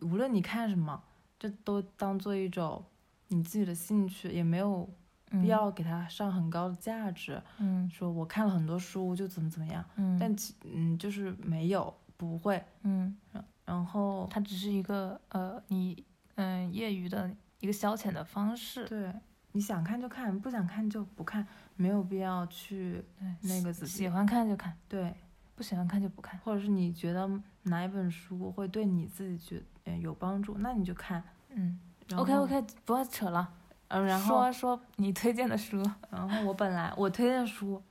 [0.00, 1.00] 无论你看什么，
[1.38, 2.84] 这都当做一种
[3.28, 4.94] 你自己的兴趣，也没有嗯
[5.30, 7.40] 必要给它上很高的价值。
[7.58, 12.62] 嗯说我看了很多书就怎么怎么样，嗯，但其嗯就是没有不会。
[12.82, 13.16] 嗯，
[13.64, 16.04] 然后它只是一个呃你
[16.36, 18.86] 嗯业余的一个消遣的方式。
[18.86, 19.12] 对，
[19.52, 23.04] 你想看就看，不想看就不看，没有必要去，
[23.42, 25.14] 那个自己喜欢看就看，对，
[25.54, 26.38] 不喜欢看就不看。
[26.40, 27.28] 或者是你觉得
[27.64, 31.22] 哪一本书会对你自己觉呃有帮助，那你就看。
[31.50, 31.78] 嗯
[32.14, 33.52] ，OK OK，不要扯了，
[33.88, 35.82] 嗯，然后说说你推荐的书。
[36.10, 37.82] 然后我本来我推荐书，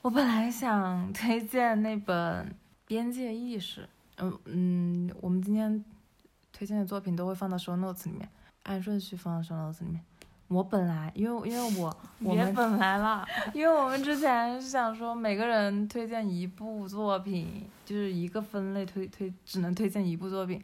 [0.00, 2.46] 我本来想推荐那本
[2.86, 3.82] 《边界意识》。
[4.18, 5.84] 嗯嗯，我们今天
[6.52, 8.28] 推荐的作品都会放到 show notes 里面，
[8.64, 10.00] 按顺序放到 show notes 里面。
[10.48, 20.62] 我本来因为因为我 我们别本来了，因为我们之前是想说每个人推荐一部作品，就是一个分类推推只能推荐一部作品，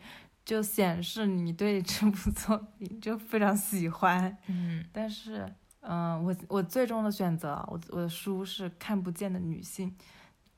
[0.48, 4.34] 就显示你对这部作品就非常喜欢。
[4.46, 5.46] 嗯但是，
[5.80, 9.90] 嗯、我我最终的选择，我我的书是《看不见的女性》，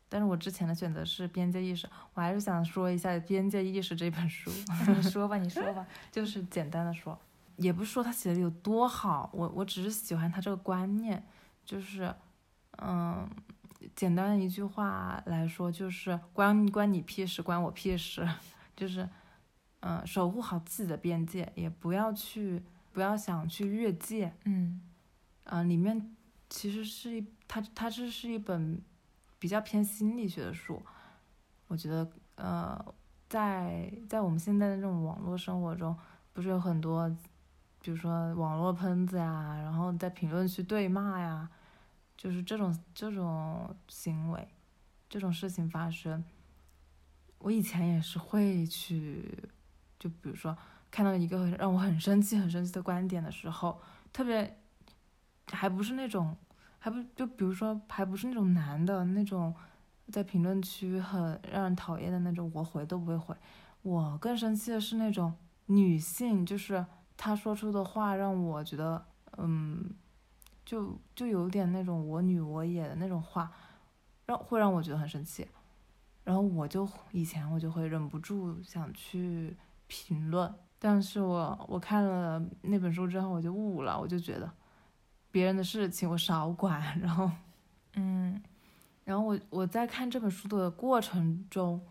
[0.08, 4.48] 但是我之前的选择是《边界意识》，我还是想说一下《边界意识》这本书，
[4.86, 5.84] 你说吧，你说吧。
[6.12, 7.18] 就是简单的说，
[7.56, 11.20] 也不是说他写的有多好，我我只是喜欢他这个观念，
[11.64, 12.14] 就是，
[12.80, 13.28] 嗯，
[13.96, 18.24] 简单的一句话来说，就是关关你屁事，关我屁事，
[18.76, 19.08] 就是，
[19.80, 22.62] 嗯，守护好自己的边界，也不要去
[22.92, 24.80] 不要想去越界，嗯。
[25.44, 26.14] 嗯、里面
[26.48, 28.80] 其实是一它它这是一本
[29.38, 30.80] 比较偏心理学的书，
[31.66, 32.94] 我觉得呃，
[33.28, 35.96] 在在我们现在的这种网络生活中，
[36.32, 37.08] 不是有很多，
[37.82, 41.50] 比如说网络喷子呀，然后在评论区对骂呀，
[42.16, 44.46] 就是这种这种行为，
[45.08, 46.22] 这种事情发生，
[47.38, 49.48] 我以前也是会去，
[50.00, 50.56] 就比如说
[50.90, 53.80] 看到一个让我很生气、很生气的观点的时候，
[54.12, 54.58] 特别
[55.52, 56.36] 还不是那种，
[56.80, 59.54] 还不就比如说还不是那种男的那种，
[60.08, 63.36] 在评论区很让人讨厌的那种，我回都不会回。
[63.82, 65.32] 我更生气的是那种
[65.66, 66.84] 女性，就是
[67.16, 69.94] 她说出的话让我觉得，嗯，
[70.64, 73.52] 就就有点那种我女我也的那种话，
[74.26, 75.46] 让会让我觉得很生气。
[76.24, 79.56] 然后我就以前我就会忍不住想去
[79.90, 84.50] 评论，但是我我看了那本书之后我就悟了，我就觉得
[85.30, 87.30] 别人的事情我少管，然后
[87.94, 88.40] 嗯。
[89.02, 91.84] 然后我我在看这本书的过程中，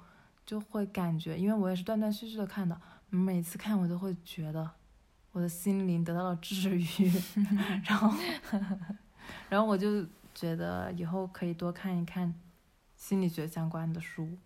[0.45, 2.79] 就会感觉，因为我也是断断续续的看的，
[3.09, 4.69] 每次看我都会觉得
[5.33, 7.11] 我的心灵得到了治愈，
[7.83, 8.17] 然后
[9.49, 12.33] 然后我就觉得以后可以多看一看
[12.95, 14.37] 心理学相关的书。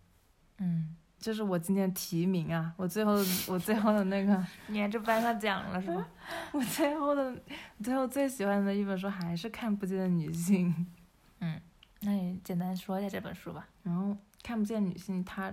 [0.57, 3.13] 嗯，这是我今天提名啊，我最后
[3.47, 6.05] 我最后的那个， 你还就颁他奖了是吧？
[6.51, 7.33] 我最后的
[7.81, 10.69] 最后最喜欢的一本书还是《看不见的女性》。
[11.39, 11.61] 嗯
[12.01, 13.65] 那你简单说一下这本书吧。
[13.83, 14.13] 然后
[14.43, 15.49] 看不见女性，它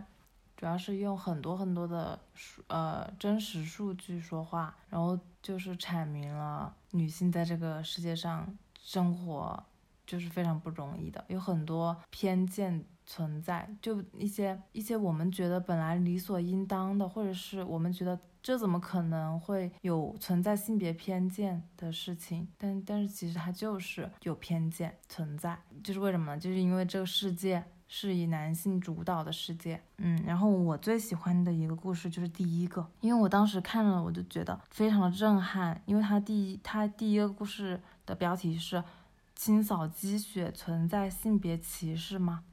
[0.57, 8.53] 主要是用很多很多的数呃真实数据说话，然后就是阐明了女性在这个世界上
[8.83, 9.63] 生活
[10.05, 26.39] 就是非常不容易的，有很多偏见存在，就一些一些我们觉得本来理所应当的，或者是我们觉得这怎么可能会有存在性别偏见的事情，但但是其实它就是有偏见存在，就是为什么呢？
[26.39, 27.65] 就是因为这个世界。
[27.93, 38.81] 是以男性主导的世界，嗯，然后我最喜欢的一个故事就是第一个，因为我当时看了，我就觉得非常的震撼，因为它第一，它第一个故事的标题是
[39.35, 42.45] “清扫积雪存在性别歧视吗？”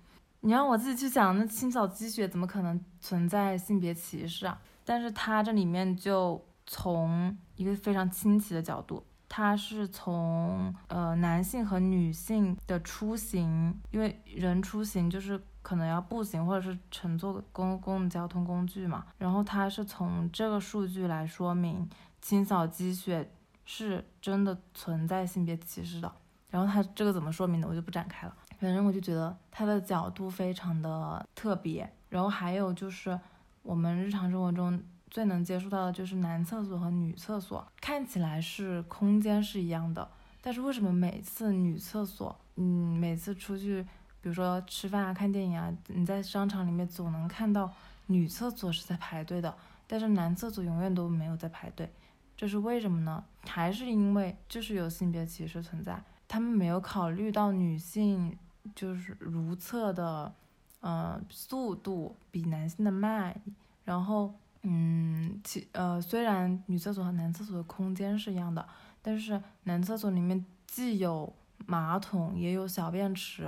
[0.42, 4.60] 你让我自己去想，那清扫积雪怎么可能存在性别歧视啊？
[4.86, 9.04] 但是它这里面就从一个非常清奇的角度。
[9.30, 21.90] 它是从呃男性和女性的出行，因为人出行就是可能要步行或者是乘坐公共交通工具嘛，然后它是从这个数据来说明
[22.22, 23.30] 清扫积雪
[23.66, 26.10] 是真的存在性别歧视的。
[26.50, 28.34] 然后它这个怎么说明的，我就不展开了。
[28.60, 31.89] 反正我就觉得它的角度非常的特别。
[32.10, 33.20] 然后还有就是
[33.64, 34.82] 我们日常生活中。
[35.10, 40.08] 最能接触到的就是男厕所和女厕所，看起来是空间是一样的，
[40.41, 42.64] 但是为什么每次女厕所，嗯，
[42.99, 43.82] 每次出去，
[44.22, 47.72] 比如说吃饭啊、看电影啊，你在商场里面总能看到
[48.08, 49.55] 女厕所是在排队的，
[49.88, 51.89] 但是男厕所永远都没有在排队，
[52.36, 53.24] 这是为什么呢？
[53.47, 58.38] 还是因为就是有性别歧视存在，他们没有考虑到女性
[58.76, 60.34] 就是如厕的，
[60.82, 63.39] 呃，速度比男性的慢，
[63.84, 64.34] 然后。
[64.70, 68.68] 嗯，其呃，虽然女厕所和男厕所的空间是一样的，
[69.01, 71.32] 但是男厕所里面既有
[71.65, 73.43] 马桶也有小便池，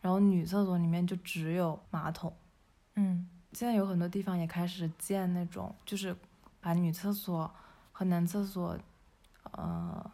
[0.00, 2.32] 然后女厕所里面就只有马桶。
[2.94, 6.16] 嗯，现在有很多地方也开始建那种，就是
[6.60, 7.48] 把女厕所
[7.92, 8.76] 和男厕所，
[9.52, 10.10] 呃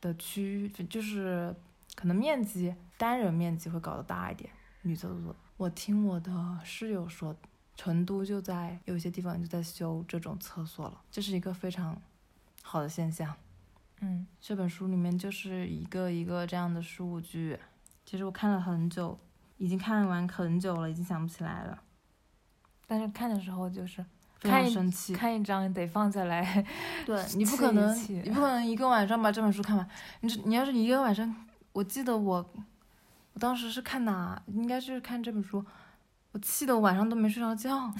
[0.00, 1.52] 的区域，就是
[1.96, 4.50] 可能面积单人面积会搞得大一点。
[4.82, 7.34] 女厕所，我听我的室友说。
[7.76, 12.00] 成都就在有些地方就在修这种厕所了，这是一个非常
[12.62, 13.34] 好的现象。
[14.00, 17.58] 嗯，这本书里面就是一个一个这样的数据。
[18.06, 19.18] 其实我看了很久，
[19.58, 21.82] 已经看完很久了，已经想不起来了。
[22.86, 24.06] 但是看的时候就是
[24.38, 26.64] 非常生气，看一张得放下来。
[27.04, 27.92] 对你不可能，
[28.22, 29.84] 你不可能一个晚上把这本书看完。
[30.20, 31.34] 你这你要是一个晚上，
[31.72, 32.48] 我记得我
[33.34, 35.64] 我当时是看哪，应该是看这本书。
[36.32, 37.92] 我气得晚上都没睡着觉，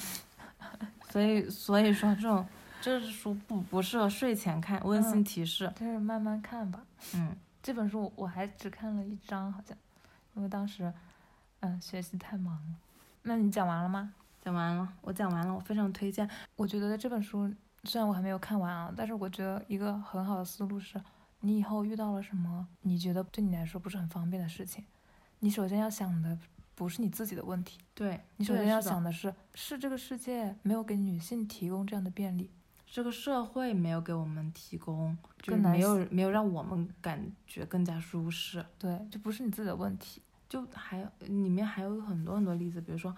[1.11, 2.45] 所以所以说这种
[2.81, 5.73] 这书不不适合睡前看，温馨提示。
[5.77, 6.81] 就是慢慢看吧。
[7.15, 9.77] 嗯，这本书我还只看了一章，好像，
[10.35, 10.93] 因为当时
[11.61, 12.75] 嗯学习太忙了。
[13.23, 14.13] 那你讲完了吗？
[14.45, 16.29] 讲完了，我讲完了，我非常推荐。
[16.57, 17.53] 我觉得这本书
[17.85, 21.01] 虽然我还没有看完啊，但是我觉得一个很好的思路是，
[21.41, 24.85] 你以后遇到了什么你觉得对你来说不是很方便的事情，
[25.45, 26.39] 你首先要想的。
[26.77, 32.51] 不是你自己的问题，对你首先要想的是，是这个世界没有给女性提供这样的便利，
[32.85, 43.13] 这个社会没有给我们提供，就没有没有让我们感觉更加舒适，对，就不是你自己的问题，就还有里面还有很多很多例子，比如说，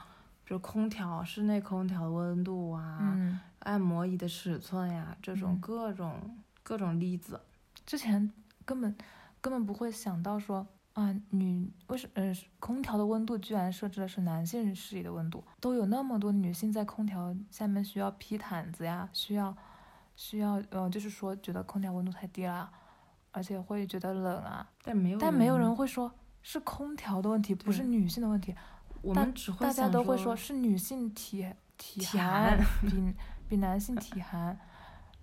[0.44, 7.40] 比如空调，室内空调的温度啊，按摩椅的尺寸呀，这种各种各种例子，
[7.86, 8.30] 之前
[8.66, 8.94] 根本
[9.40, 10.66] 根本不会想到说。
[10.96, 15.44] 啊，女为什呃空调的温度居然设置的是男性适宜的温度？
[15.60, 19.54] 都有那么多女性在空调下面需要披毯子呀，需要
[20.14, 22.70] 需要呃，就是说觉得空调温度太低了，
[23.30, 24.66] 而且会觉得冷啊。
[24.82, 28.54] 但没有但没有人会说是空调的问题，不是女性的问题。
[29.02, 33.14] 我们只会大家都会说是女性体体寒比
[33.50, 34.58] 比男性体寒。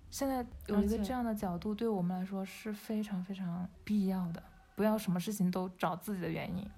[0.08, 4.40] 现在有一个这样的角度，对我们来说是非常非常必要的。
[4.74, 6.68] 不要什么事情都找自己的原因，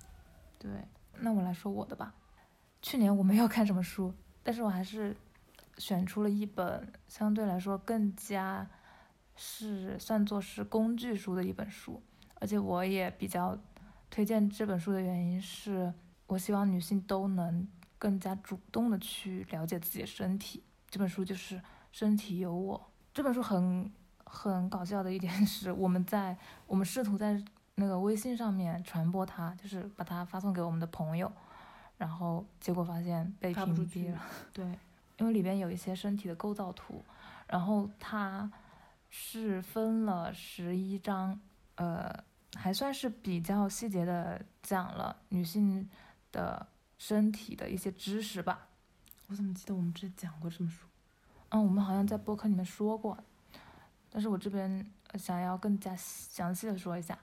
[0.58, 0.70] 对。
[1.18, 2.14] 那我来说我的吧。
[2.82, 5.16] 去年我没有看什么书，但是我还是
[5.78, 8.68] 选出了一本相对来说更加
[9.34, 12.02] 是算作是工具书的一本书，
[12.34, 13.58] 而且我也比较
[14.10, 15.92] 推荐这本书的原因是，
[16.26, 17.66] 我希望女性都能
[17.98, 20.62] 更加主动的去了解自己的身体。
[20.88, 21.56] 这本书就是
[21.90, 22.78] 《身体有我》。
[23.12, 23.90] 这本书很
[24.24, 26.36] 很搞笑的一点是，我们在
[26.66, 27.42] 我们试图在
[27.76, 31.30] 那个微信上面传播它，就是把它发送给我们的朋友，
[31.98, 34.20] 然后结果发现被屏蔽了。
[34.52, 34.64] 对，
[35.18, 37.04] 因为里边有一些身体的构造图，
[37.46, 38.50] 然后它
[39.10, 41.38] 是分了十一章，
[41.76, 42.12] 呃，
[42.54, 45.88] 还算是比较细节的讲了女性
[46.32, 46.66] 的
[46.98, 48.68] 身体的一些知识吧。
[49.28, 50.86] 我怎么记得我们之前讲过这本书？
[51.50, 53.18] 嗯，我们好像在播客里面说过，
[54.10, 57.18] 但是我这边想要更加详细的说一下，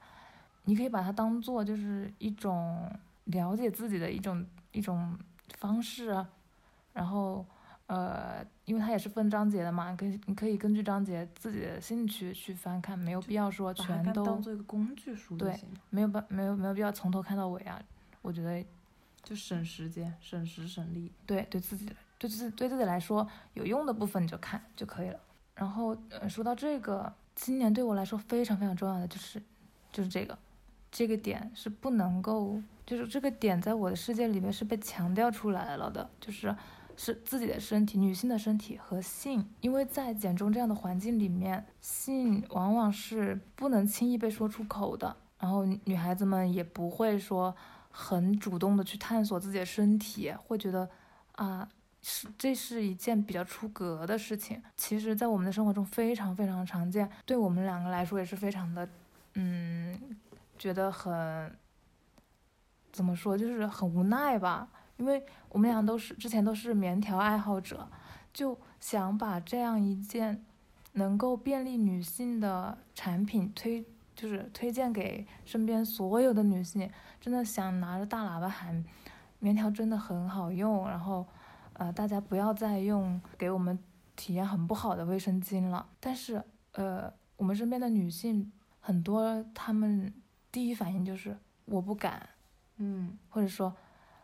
[0.65, 2.91] 你可以把它当做就是一种
[3.25, 5.17] 了解自己的一种一种
[5.57, 6.29] 方式啊，
[6.93, 7.45] 然后
[7.87, 15.59] 呃，因为它也是分章节的嘛，可以你可以根据章节自己的兴趣去翻看，没有必要说全都当做一个工具书对，
[15.89, 17.81] 没有办没有没有必要从头看到尾啊，
[18.21, 18.65] 我觉得
[19.21, 21.11] 就省时间、省时省力。
[21.25, 25.19] 对对自己对自对自己来说有用的部分你就看就可以了。
[25.55, 29.41] 然后呃，说到这个，今年对我来说非常非常重要的就是
[29.91, 30.37] 就是这个
[30.93, 36.55] 这个点是不能够，就是这个点在我的世界里面是被强调出来了的，就是
[36.95, 47.53] 是自己的身体，女性的身体和性，因为在简中这样的环境里面，性往往是不能轻易被说出口的，然后女孩子们也不会说
[47.89, 50.87] 很主动的去探索自己的身体，会觉得
[51.33, 51.67] 啊。
[52.05, 54.61] 是，这是一件比较出格的事情。
[54.75, 58.85] 其实，在我们的生活中非常非常常见，对我们两个来说也是非常的，
[59.35, 59.97] 嗯，
[60.63, 61.53] 觉得很，
[62.93, 64.69] 怎么说，就是很无奈吧。
[64.95, 67.89] 因为我们俩都是之前都是棉条爱好者，
[68.31, 70.45] 就想把这样一件
[70.93, 73.85] 能够便利女性的产品推，
[74.15, 76.89] 就是推荐给身边所有的女性，
[77.19, 78.85] 真的想拿着大喇叭喊，
[79.39, 81.27] 棉条真的很好用，然后。
[81.75, 83.79] 呃，大家不要再用给我们
[84.15, 85.83] 体验很不好的卫生巾了。
[85.99, 86.43] 但是，
[86.73, 90.13] 呃，我们身边的女性很多，她们
[90.53, 91.35] 第一反应就是
[91.65, 92.29] 我不敢，
[92.77, 93.75] 嗯，或者说，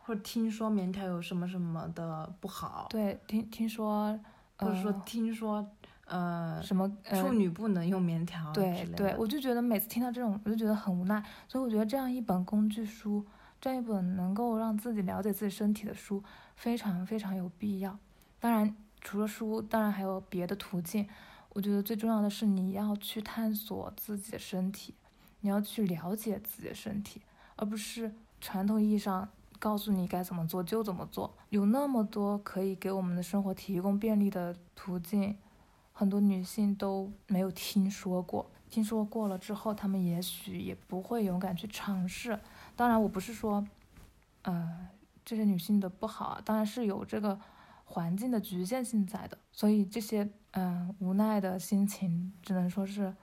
[0.04, 4.18] 或者听说棉条有什么什么的不好，对，听听说，
[4.56, 5.68] 或者说呃听说，
[6.06, 11.20] 呃，什么呃处女不能用棉条之对对，我就觉得每次听到这种，我就觉得很无奈。
[11.48, 13.26] 所以我觉得这样一本工具书，
[13.60, 16.22] 这样一本能够让自己了解自己身体的书，
[16.54, 17.98] 非常非常有必要。
[18.38, 21.08] 当然，除了书，当然还有别的途径。
[21.52, 24.94] 我觉得最重要的是你要去探索自己的身体，
[25.40, 27.20] 你要去了解自己的身体，
[27.56, 29.28] 而不是传统意义上
[29.58, 31.34] 告诉你该怎么做就怎么做。
[31.48, 35.36] 有那么多可以给我们的生活提供便利的途径，
[35.92, 38.50] 很多女性都没有听说过。
[38.70, 42.38] 听说过了之后，她们也许也不会勇敢去尝试。
[42.76, 43.66] 当然，我不是说，
[44.42, 44.88] 呃，
[45.24, 47.36] 这些女性的不好，当然是有这个
[47.84, 49.36] 环境的局限性在的。
[49.50, 53.14] 所以这些嗯、无奈的心情，只能说是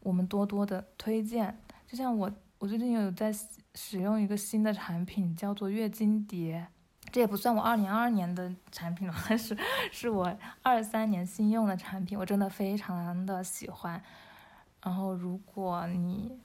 [0.00, 1.58] 我们多多的推荐。
[1.86, 3.32] 就像我，我最近有在
[3.74, 6.66] 使用一个新的产品，叫做月经碟。
[7.12, 9.56] 这也不算我二零二二年的产品了，但是
[9.90, 10.32] 是我
[10.62, 14.00] 二三年新用的产品，我真的非常的喜欢。
[14.80, 16.38] 然后如果你，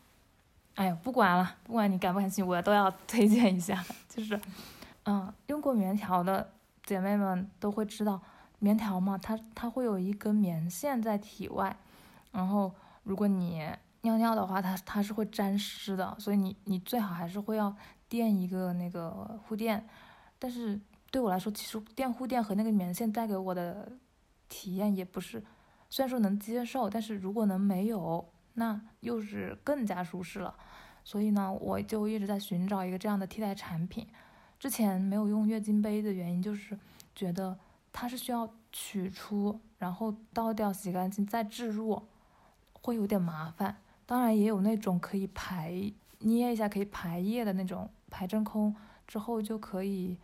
[0.73, 3.83] 哎呀，不管了，不管你感不感兴趣，我都要推荐一下。
[4.09, 4.39] 就是，
[5.03, 6.49] 嗯，用过棉条的
[6.83, 8.19] 姐妹们都会知道，
[8.57, 11.77] 棉条嘛，它它会有一根棉线在体外，
[12.31, 12.73] 然后
[13.05, 13.63] 如果你
[14.01, 17.73] 尿尿的话，它它是会沾湿的，所以你你最好还是会要
[18.09, 19.87] 垫一个那个护垫。
[20.37, 20.79] 但是
[21.09, 23.91] 对我来说，其实垫护垫和那个棉线带给我的
[24.49, 25.41] 体验也不是，
[25.89, 30.53] 虽然说能接受，但是如果能没有，那又是更加舒适了。
[31.03, 34.07] 所以呢，我就一直在寻找一个这样的替代产品。
[34.59, 36.77] 之前没有用月经杯的原因就是
[37.13, 37.57] 觉得
[37.93, 42.01] 它是需要取出，然后倒掉、洗干净再置入，
[42.85, 43.75] 会有点麻烦。
[44.05, 48.75] 当然也有那种可以排捏一下可以排液的那种排真空
[49.07, 50.15] 之后就可以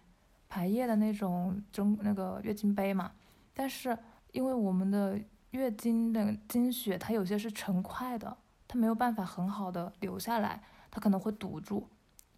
[0.48, 3.12] 排液的那种蒸那个月经杯嘛。
[3.52, 3.98] 但是
[4.32, 8.38] 因为我们的月经的经血它有些是成块的，
[8.68, 11.90] 它没有办法很好的流下来，它可能会堵住，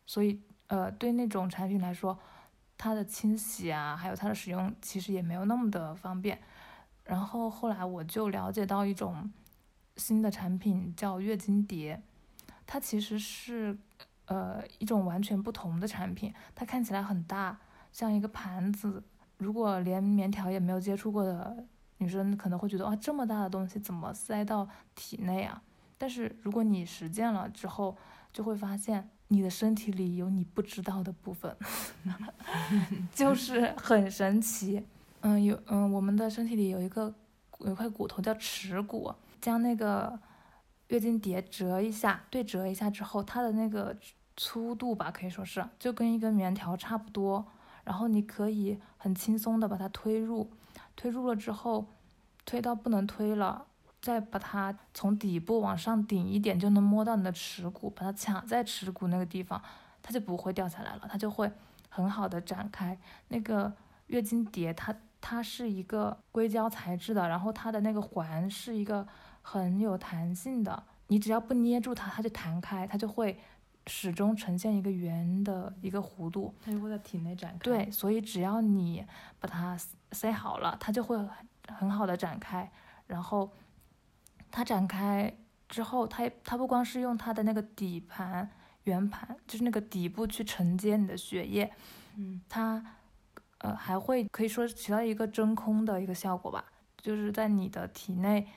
[0.06, 2.18] 所以呃对那种产品来说，
[2.78, 6.40] 它的清洗啊，还有它的使用其实也没有那么的方便。
[7.04, 9.30] 然后后来我就了解到一种
[9.98, 12.02] 新的产品叫月经碟，
[12.66, 13.78] 它其实是
[14.26, 17.60] 呃一种完全不同的产品，它看起来很大，
[17.92, 19.04] 像一个盘子。
[19.38, 21.66] 如果连棉条也没有接触过的
[21.98, 25.62] 女生，可能会觉得哇这么大的东西怎么塞到体内啊？
[25.98, 27.98] 但是如果你实践了之后，
[28.32, 31.56] 就会发现你的身体里有你不知道的部分，
[33.14, 34.86] 就是很神奇。
[35.22, 37.14] 嗯，有嗯，我们的身体里有一个
[37.60, 39.14] 有一块骨头叫耻骨，
[39.44, 40.18] 将那个
[40.88, 43.94] 月经碟折一下，对折一下之后，它的那个
[44.38, 47.46] 粗度吧，可以说是就跟一根棉条差不多。
[47.84, 50.50] 然后你可以很轻松的把它推入，
[50.96, 51.86] 推入了之后，
[52.46, 53.66] 推到不能推了，
[54.02, 59.62] 再把它从底部往上顶一点，就能摸到你的耻骨，把它卡在耻骨那个地方，
[60.02, 61.52] 它就不会掉下来了，它就会
[61.90, 62.98] 很好的展开。
[63.28, 63.74] 那个
[64.08, 69.06] 月经碟它它是一个硅胶材质的，然后它的那个环是一个
[69.44, 73.38] 很有弹性的，你只要不捏住它，它就弹开，它就会
[73.86, 76.56] 始终呈现一个圆的一个弧度。
[76.64, 77.58] 它就会在体内展开。
[77.60, 79.06] 对，所以只要你
[79.40, 79.78] 把它
[80.12, 81.30] 塞好了，它就会很
[81.68, 82.72] 很好的展开。
[83.06, 83.52] 然后
[84.50, 85.32] 它展开
[85.68, 88.50] 之后，它它不光是用它的那个底盘
[88.86, 91.72] 圆盘，就是那个底部去承接你的血液，
[92.16, 92.84] 嗯，它
[93.58, 96.64] 呃还会可以说起到一个真空的一个效果吧，
[96.98, 98.48] 就是在你的体内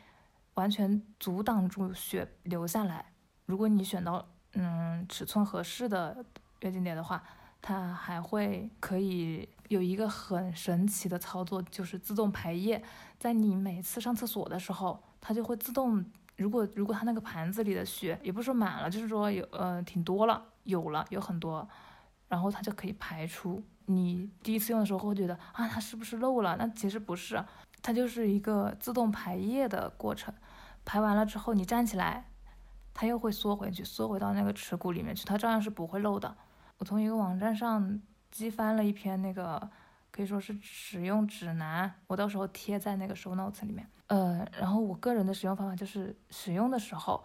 [0.56, 3.12] 完全阻挡住血流下来。
[3.46, 6.24] 如果你选到嗯尺寸合适的
[6.60, 7.22] 月经点的话，
[7.62, 12.82] 它还会可以有一个很神奇的操作，就是自动排液。
[13.18, 16.04] 在你每次上厕所的时候，它就会自动。
[16.36, 21.66] 如果如果它那个盘子里的血也不是说满了，就是说有呃挺多了，有了有很多，
[22.28, 23.62] 然后它就可以排出。
[23.86, 26.56] 你第一次用的时候会觉得啊，它是不是漏了？
[26.56, 27.42] 那其实不是，
[27.80, 30.34] 它就是一个自动排液的过程。
[30.86, 32.30] 排完了之后，你站起来，
[32.94, 36.34] 它又会缩回去，缩回到那个耻骨里面去，它照样是不会漏的。
[36.78, 39.68] 我从一个网站上激翻了一篇那个
[40.10, 43.86] 可以说是使用指南，我到时候贴在那个 show notes 里面。
[44.06, 47.24] 呃，然后我个人的使用方法就是使用的时候，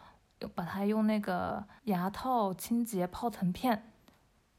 [0.55, 3.91] 把它用那个牙套清洁泡腾片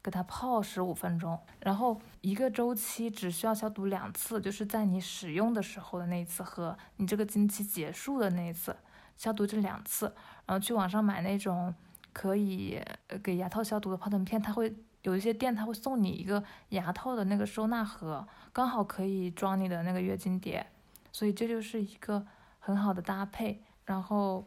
[0.01, 8.75] 给它泡十五分钟，然后一个周期只需要消毒两次，就是在你使用的时候的那一次和你这个经期结束的那一次
[9.17, 10.05] 消毒这两次，
[10.45, 11.73] 然后去网上买那种
[12.11, 12.81] 可以
[13.23, 20.65] 给牙套消毒的泡腾片，它会有一些店它会送你一个牙套的那个收纳盒，刚好可以装你的那个月经碟。
[21.11, 22.25] 所以这就是一个
[22.59, 24.43] 很好的搭配，然后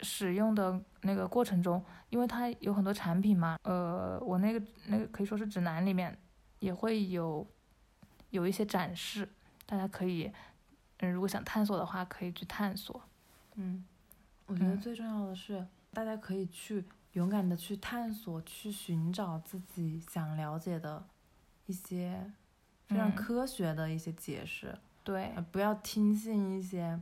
[0.00, 6.14] 使用的那个过程中，因为它有很多产品嘛，呃，我那个那个可以说是指南里面
[6.58, 7.46] 也会有
[8.28, 9.26] 有一些展示，
[9.64, 10.30] 大家可以，
[10.98, 13.00] 嗯，如果想探索的话，可以去探索。
[13.54, 13.82] 嗯，
[14.46, 21.04] 我觉得最重要的是，大家可以去勇敢的去探索，去寻找自己想了解的
[21.66, 22.30] 一些
[22.86, 24.76] 非常科学的一些解释。
[25.04, 27.00] 对，不要听信一些，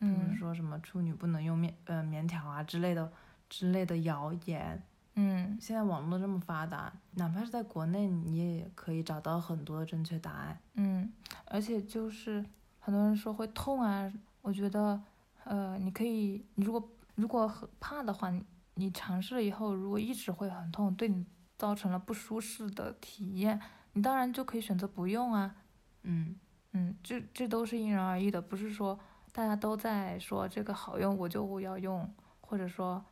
[0.00, 3.10] 嗯，说什么处女不能用棉呃棉条啊之类的
[3.48, 4.82] 之类的谣言。
[5.14, 10.60] 嗯，现在网络这么发达，哪怕是在国内，你也可以找到很多的正确答案。
[10.74, 11.12] 嗯，
[11.46, 12.44] 而且就是
[12.78, 15.02] 很多人说会痛啊，我觉得，
[15.48, 18.44] 呃，你可以，你如果如果很怕的话，你
[18.74, 21.24] 你尝试了以后，如果一直会很痛，对你
[21.56, 23.58] 造成了不舒适的体验，
[23.94, 25.56] 你当然就可以选择不用啊。
[26.02, 26.36] 嗯。
[26.72, 29.00] 嗯，这这都是因人而异的，不是说
[29.32, 33.02] 大家都在说这个好用我就要用，或者说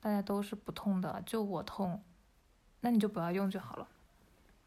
[0.00, 2.02] 大家都是不痛的就我痛，
[2.80, 3.86] 那你就不要用就好了。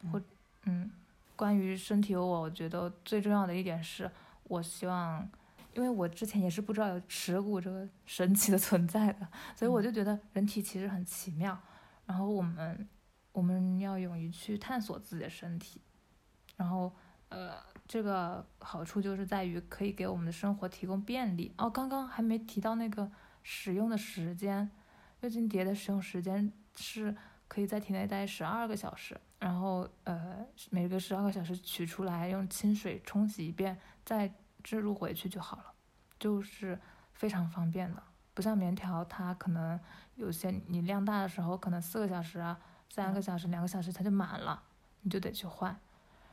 [0.09, 0.21] 或
[0.63, 0.89] 嗯，
[1.35, 4.09] 关于身体有我，我觉得最重要的一点是，
[4.43, 5.29] 我希望，
[5.77, 9.25] 因为我之前也是不知道有耻骨这个神奇的存在的，
[9.55, 11.57] 所以我就觉得人体其实很奇妙，
[12.05, 12.85] 然后我们
[13.31, 15.79] 我们要勇于去探索自己的身体，
[16.57, 16.91] 然后
[17.29, 17.55] 呃。
[17.89, 21.69] 这个好处就是在于可以给我们的生活提供便利哦。
[21.69, 23.09] 刚刚还没提到那个
[23.43, 24.69] 使用的时间，
[25.21, 27.15] 月经碟的使用时间是
[27.47, 34.29] 可以在体内待十二个小时，然后呃每个十二个小时取出来用清水冲洗一遍，再
[34.67, 35.73] 置入回去就好了，
[36.19, 36.77] 就是
[37.13, 38.03] 非常方便的。
[38.33, 39.79] 不像棉条，它可能
[40.15, 42.59] 有些你量大的时候，可能四个小时啊、
[42.89, 44.61] 三个小时、两个小时它就满了，
[45.03, 45.73] 你就得去换。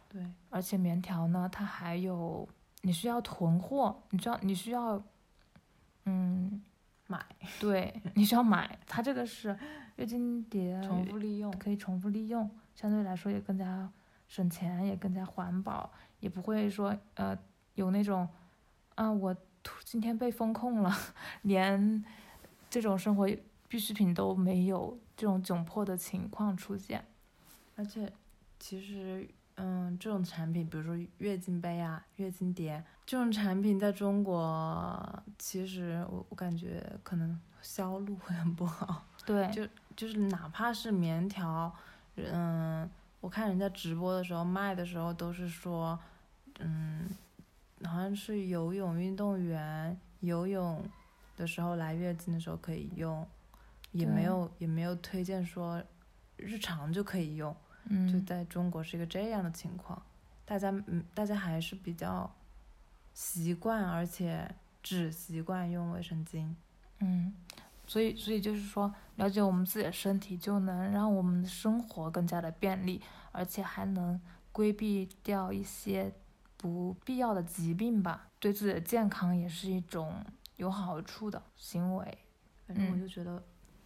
[0.09, 2.49] 对，而且棉条呢，它还有
[2.83, 5.01] 你需要囤货，你需要你需要，
[6.07, 6.61] 嗯，
[7.07, 7.25] 买，
[7.61, 8.77] 对，你需要买。
[8.85, 9.57] 它这个是
[9.95, 13.89] 月经碟，重复利用，可以重复利用，相对来说也更加
[14.27, 17.39] 省钱，也更加环保，也不会说呃
[17.75, 18.29] 有那种
[18.95, 19.37] 啊我
[19.85, 20.93] 今天被风控了，
[21.43, 22.05] 连
[22.69, 23.29] 这种生活
[23.69, 27.05] 必需品都没有这种窘迫的情况出现。
[27.77, 28.13] 而且
[28.59, 29.29] 其实。
[29.57, 39.07] 嗯，这种产品，比如说月经杯啊、月经碟这种产品，在中国其实我我感觉可能销路会很不好。
[39.25, 39.65] 对，就
[39.95, 41.73] 就是哪怕是棉条，
[42.17, 45.97] 嗯，我看人家直播的时候卖的时候都是说，
[46.59, 47.09] 嗯，
[47.85, 50.83] 好像是游泳运动员游泳
[51.37, 53.27] 的时候来月经的时候可以用，
[53.93, 55.83] 也没有也没有推荐说
[56.37, 57.55] 日常就可以用。
[58.11, 60.03] 就在中国是一个这样的情况，
[60.47, 62.35] 大家嗯，大家还是比较
[63.13, 64.51] 习惯，而且
[64.83, 66.49] 只习惯用卫生巾。
[67.01, 67.35] 嗯，
[67.87, 74.19] 所以所以就是说，了解我们自己的身体，就能让我们的生活更加的便利，而且还能
[74.51, 76.11] 规避掉一些
[76.65, 78.31] 不必要的疾病吧。
[78.41, 80.25] 对自己的健康也是一种
[80.57, 82.19] 有好处的行为。
[82.67, 83.43] 反正我嗯就觉得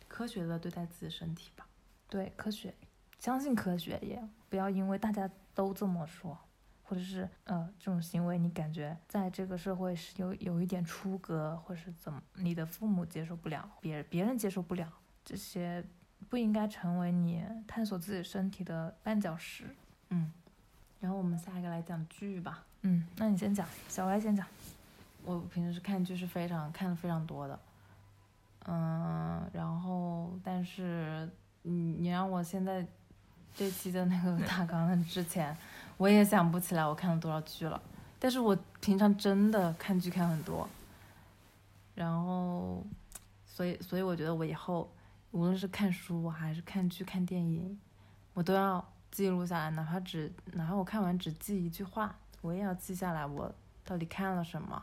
[0.06, 1.66] 科学的对待自己的身体吧。
[2.08, 2.72] 对，科学，
[3.18, 6.38] 相信科学，也不要因为大家都这么说，
[6.84, 14.88] 或者是呃这种行为你感觉在这个社会是有有一点出格，或是怎么你的父母接受不了，别别人接受不了，
[15.24, 15.84] 这些
[16.28, 19.64] 不应该成为你探索自己身体的绊脚石。
[20.10, 20.32] 嗯，
[21.00, 22.64] 然后我们下一个来讲剧吧。
[22.82, 24.46] 嗯，那你先讲，小歪先讲。
[25.24, 27.58] 我平时看剧是非常看的非常多的，
[28.66, 31.28] 嗯，然后但是
[31.62, 32.86] 你你让我现在
[33.54, 35.54] 这期的那个大纲的之前，
[35.98, 37.78] 我也想不起来我看了多少剧了，
[38.18, 40.66] 但是我平常真的看剧看很多，
[41.94, 42.82] 然后
[43.44, 44.90] 所以所以我觉得我以后
[45.32, 47.78] 无论是看书还是看剧看电影，
[48.32, 53.52] 我都要记录下来，哪怕只哪怕我看完只记一句话，我也要记下来我
[53.84, 54.82] 到底看了什么。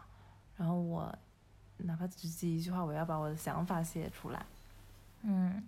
[0.57, 1.13] 然后我
[1.77, 4.45] 哪怕只记一句话，我要把我的想法写出来。
[5.21, 5.63] 嗯，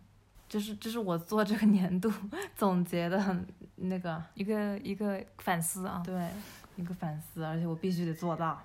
[0.47, 2.11] 这是这是我做这个年度
[2.55, 3.45] 总结的
[3.75, 6.01] 那个一个一个反思啊。
[6.05, 6.29] 对
[6.75, 8.61] 一个反思，而且我必须得做到。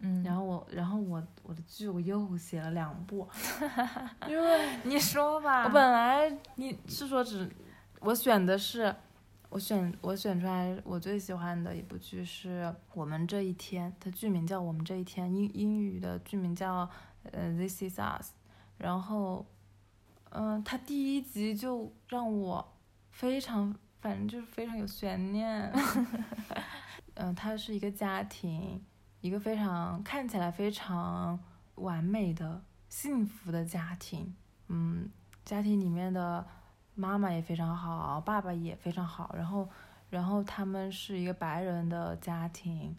[0.00, 3.28] 嗯，然后我然后我我的剧我又写了两部，
[4.28, 5.64] 因为你说吧。
[5.64, 7.50] 我本来你是说只
[8.00, 8.94] 我选的是。
[9.50, 16.86] 我选我选出来我最喜欢的一部剧是《我们这一天》，它剧名叫《我们这一天》，英英语的剧名叫
[17.32, 18.32] 呃《This Is Us》，
[18.76, 19.46] 然后，
[20.32, 22.76] 嗯、它第一集就让我
[23.10, 25.72] 非常，反正就是非常有悬念。
[27.16, 28.84] 嗯、它是一个家庭，
[29.22, 31.40] 一个非常看起来非常
[31.76, 34.34] 完美的幸福的家庭，
[34.66, 35.10] 嗯，
[35.42, 36.46] 家庭里面的。
[36.98, 39.68] 妈妈也非常好，爸爸也非常好，然后，
[40.10, 42.96] 然后他们是一个白人的家庭，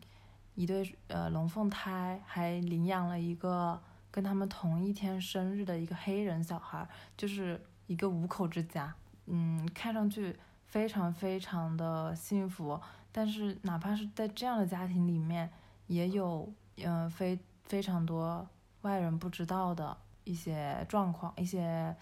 [0.55, 3.77] 一对呃龙凤胎，还领养了一个
[4.09, 6.87] 跟他们同一天生日的一个黑人小孩，
[7.17, 8.95] 就是一个五口之家。
[9.25, 10.33] 嗯，看上去
[10.65, 12.79] 非常非常的幸福，
[13.11, 15.51] 但是哪怕是在这样的家庭里面，
[15.87, 18.47] 也有嗯、非非常多
[18.83, 21.93] 外人不知道的一些状况，一些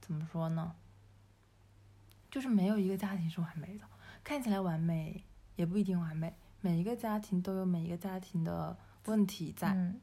[0.00, 0.72] 怎么说呢？
[2.32, 3.84] 就是没有一个家庭是完美的，
[4.24, 5.22] 看起来完美
[5.54, 6.34] 也不一定完美。
[6.62, 8.74] 每一个家庭都有每一个家庭的
[9.04, 9.74] 问题在。
[9.74, 10.00] 嗯、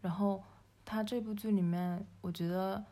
[0.00, 0.44] 然后
[0.84, 2.84] 他这部剧里面，我觉得，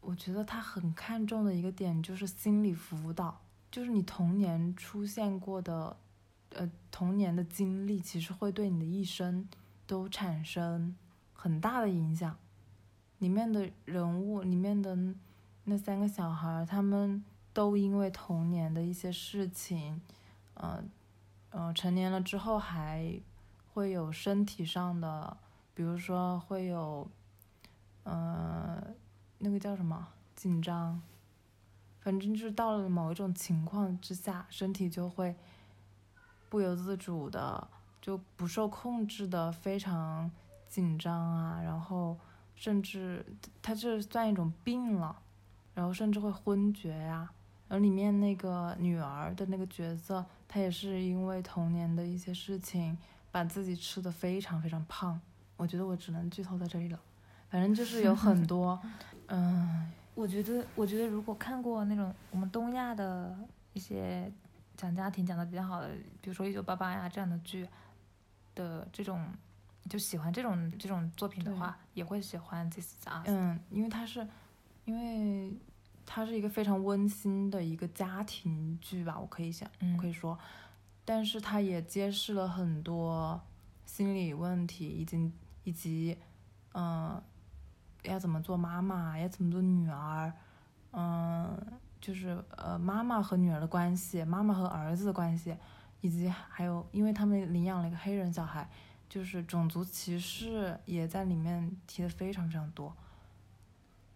[0.00, 5.94] 我觉得他很看重的一个点就是心理辅导，就是你童年出现过的，
[6.54, 9.46] 呃，童年的经历，其实会对你的一生
[9.86, 10.96] 都产生
[11.34, 12.34] 很大的影响。
[13.18, 14.96] 里面的人物，里面的
[15.64, 17.22] 那三个小孩，他们。
[17.58, 20.00] 都因为童年的一些事情，
[20.54, 20.80] 呃，
[21.50, 23.20] 呃，成年了之后还
[23.74, 25.36] 会有身体上的，
[25.74, 27.10] 比如说会有，
[28.04, 28.80] 呃，
[29.38, 30.06] 那个叫什么
[30.36, 31.02] 紧张，
[32.00, 35.34] 反正就是到了某一种情况之下，身体就会
[36.48, 37.68] 不由自主的，
[38.00, 40.30] 就不受控制的非常
[40.68, 42.16] 紧张啊，然后
[42.54, 43.26] 甚至
[43.60, 45.20] 它这算一种病了，
[45.74, 47.28] 然后甚至会昏厥呀、
[47.68, 52.96] 而里面那个女儿的那个角色，她也是因为童年的一些事情，
[53.30, 55.20] 把自己吃的非常非常胖。
[55.56, 56.98] 我觉得我只能剧透在这里了。
[57.50, 58.80] 反正就是有很多，
[59.28, 63.36] 嗯，我觉得，我觉得如果看过那种我们东亚的
[63.72, 64.30] 一些
[64.76, 65.88] 讲家庭讲的比较好的，
[66.20, 67.68] 比如说《一九八八》呀这样的剧
[68.54, 69.26] 的这种，
[69.88, 73.10] 就喜欢这种这种作品的话，也会喜欢《This Is Us》。
[73.26, 74.26] 嗯，因为它是，
[74.84, 75.52] 因为。
[76.10, 80.38] 它是一个非常温馨的一个家庭剧吧，我可以想，嗯、可以说，
[81.04, 83.38] 但是它也揭示了很多
[83.84, 85.32] 心理问题，以及
[85.64, 86.16] 以及，
[86.72, 87.22] 嗯、呃，
[88.04, 90.32] 要怎么做妈妈，要怎么做女儿，
[90.92, 91.66] 嗯、呃，
[92.00, 95.54] 就是呃妈妈和女儿的关系，妈妈和儿子的关系，
[96.00, 98.66] 以及还有，因为他们领养了一个黑人小孩，
[99.10, 102.96] 就是种族歧视也在里面提的非常非常多。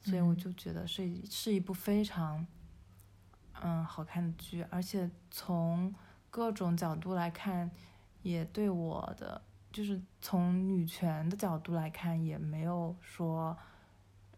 [0.04, 2.44] 所以我就觉得是是一部非常，
[3.62, 5.94] 嗯，好看的剧，而且从
[6.28, 7.70] 各种角度来看，
[8.22, 9.40] 也对我的
[9.70, 13.56] 就是从女权的角度来看，也没有说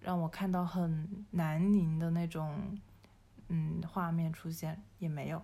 [0.01, 2.79] 让我看到很南宁的那种，
[3.49, 5.43] 嗯，画面出现也没有。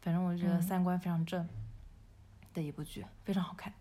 [0.00, 1.48] 反正我觉得三观非常正
[2.52, 3.72] 的一部剧，嗯、非常好看。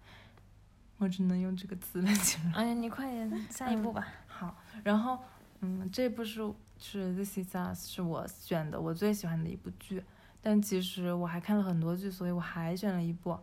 [0.97, 2.53] 我只能用这个词来形容。
[2.53, 4.05] 哎呀，你快点下一步吧。
[4.07, 5.17] 嗯、好，然后。
[5.64, 6.41] 嗯，这部是
[6.78, 10.03] 是《This Is Us》是我选的我最喜欢的一部剧，
[10.41, 13.39] 但其实我还看了很多剧，所以我还选了一部，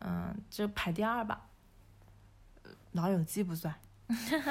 [0.00, 1.46] 嗯，这排第二吧，
[2.92, 3.74] 《老友记》不算，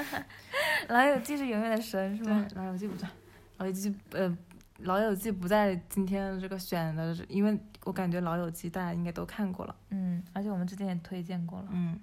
[0.90, 3.12] 老友记是永远的神是对吗？，老友记不算，
[3.58, 4.38] 老友记呃，
[4.80, 9.76] 老友记不在今天这个选的，因为我感觉老友记大家应该都看过了。
[9.90, 11.68] 嗯，而且我们之前也推荐过了。
[11.70, 12.00] 嗯，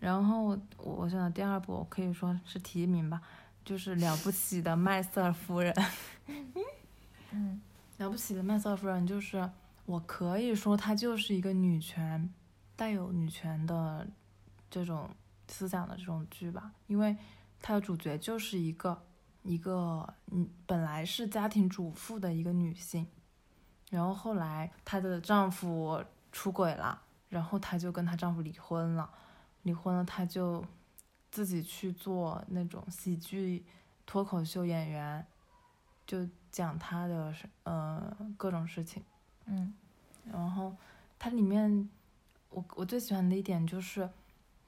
[0.00, 3.20] 然后我我选的第二部我可以说是提名吧，
[3.64, 5.74] 就是了不起的麦瑟尔夫人。
[7.32, 7.60] 嗯
[7.98, 9.48] 了不起的麦瑟尔夫人就是
[9.86, 12.32] 我可以说她就是一个女权，
[12.76, 14.06] 带有女权的
[14.70, 15.08] 这种
[15.48, 17.16] 思想的这种剧吧，因为
[17.60, 19.00] 她的主角就是一个
[19.42, 23.06] 一个嗯本来是家庭主妇的一个女性，
[23.90, 26.02] 然后后来她的丈夫
[26.32, 29.08] 出轨了，然后她就跟她丈夫离婚了，
[29.62, 30.64] 离婚了她就
[31.34, 33.64] 自己去做那种喜剧
[34.06, 35.26] 脱口秀演员，
[36.06, 39.02] 就讲他的事呃各种事情。
[39.46, 39.74] 嗯
[40.30, 40.72] 然后
[41.18, 41.90] 它里面，
[42.50, 44.08] 我我最喜欢的一点就是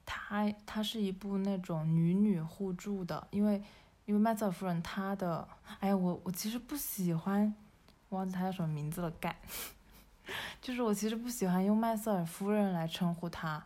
[0.05, 3.63] 它，它是一部那种女女互助的，因为
[4.05, 5.47] 因为麦瑟尔夫人她的，
[5.79, 7.55] 哎呀，我我其实不喜欢，
[8.09, 9.41] 忘记她叫什么名字了，改，
[10.61, 13.65] 就是我其实不喜欢用麦瑟尔夫人来称呼她，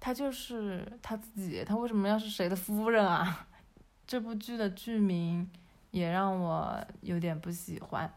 [0.00, 3.46] 她就是她自己，她为什么要是谁的夫人啊？
[4.06, 5.50] 这部剧的剧名
[5.90, 8.10] 也让我有点不喜欢，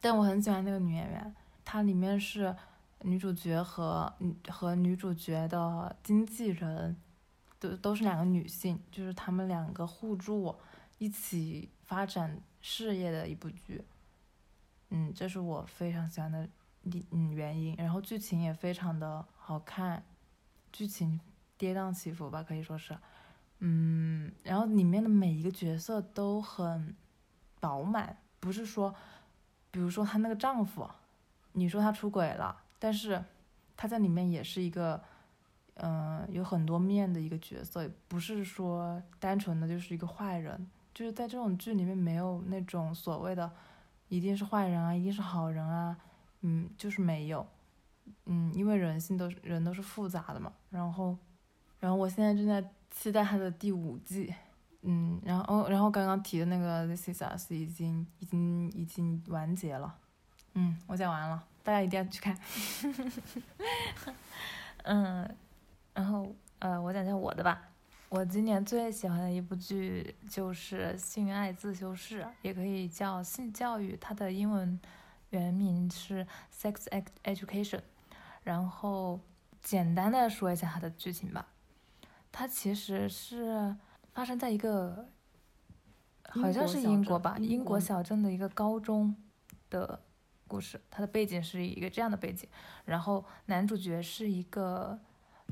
[0.00, 1.34] 但我很喜欢那个女演员。
[1.64, 2.54] 她里面是
[3.02, 6.96] 女主角和嗯和女主角的经纪人，
[7.60, 10.56] 都都是两个女性，就是她们两个互助，
[10.98, 13.84] 一起发展事业的一部剧。
[14.90, 16.48] 嗯，这是我非常喜欢的
[17.10, 17.76] 嗯原因。
[17.76, 20.02] 然后剧情也非常的好看，
[20.72, 21.20] 剧情
[21.56, 22.96] 跌宕起伏吧，可以说是。
[23.58, 26.94] 嗯，然后里面的每一个角色都很
[27.60, 28.94] 饱满，不是说，
[29.70, 30.88] 比如说她那个丈夫。
[31.52, 33.24] 你说他出轨了，但是
[33.76, 35.02] 他在里面也是一个，
[35.74, 40.68] 嗯、有很多面的一个角色，不是说单纯的就是一个坏人。
[40.94, 43.50] 就是在这种剧里面没有那种所谓的
[44.08, 45.96] 一定是坏人啊，一定是好人啊，
[46.42, 47.44] 嗯，就是没有，
[48.26, 50.52] 嗯，因为人性都是人都是复杂的嘛。
[50.70, 51.16] 然后，
[51.80, 54.34] 然后我现在正在期待他的第五季，
[54.82, 59.94] 嗯，然后哦然后刚刚提的那个《This Is Us》已经已经已经完结了。
[60.54, 62.36] 嗯，我讲完了，大家一定要去看。
[64.84, 65.36] 嗯，
[65.94, 67.62] 然后呃，我讲讲我的吧。
[68.08, 74.80] 我今年最喜欢的一部剧就是《性爱自修室》，也可以叫性教育，它的英文
[75.28, 76.88] 原名是《Sex
[77.22, 77.78] Education》。
[78.48, 79.20] 然后
[79.60, 81.46] 简单的说一下它的剧情吧，
[82.32, 83.76] 它其实是
[84.14, 85.06] 发生在一个
[86.30, 89.14] 好像是英国吧，英国小镇的一个高中
[89.68, 90.00] 的
[90.46, 92.48] 故事，它的背景是一个这样的背景，
[92.86, 94.98] 然后男主角是一个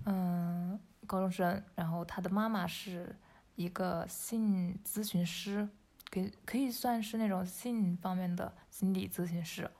[0.07, 3.15] 嗯高中生，然后他的妈妈是
[3.57, 5.69] 一个性咨询师，
[6.11, 9.71] 可以可以算是那种性方面的心理咨询师，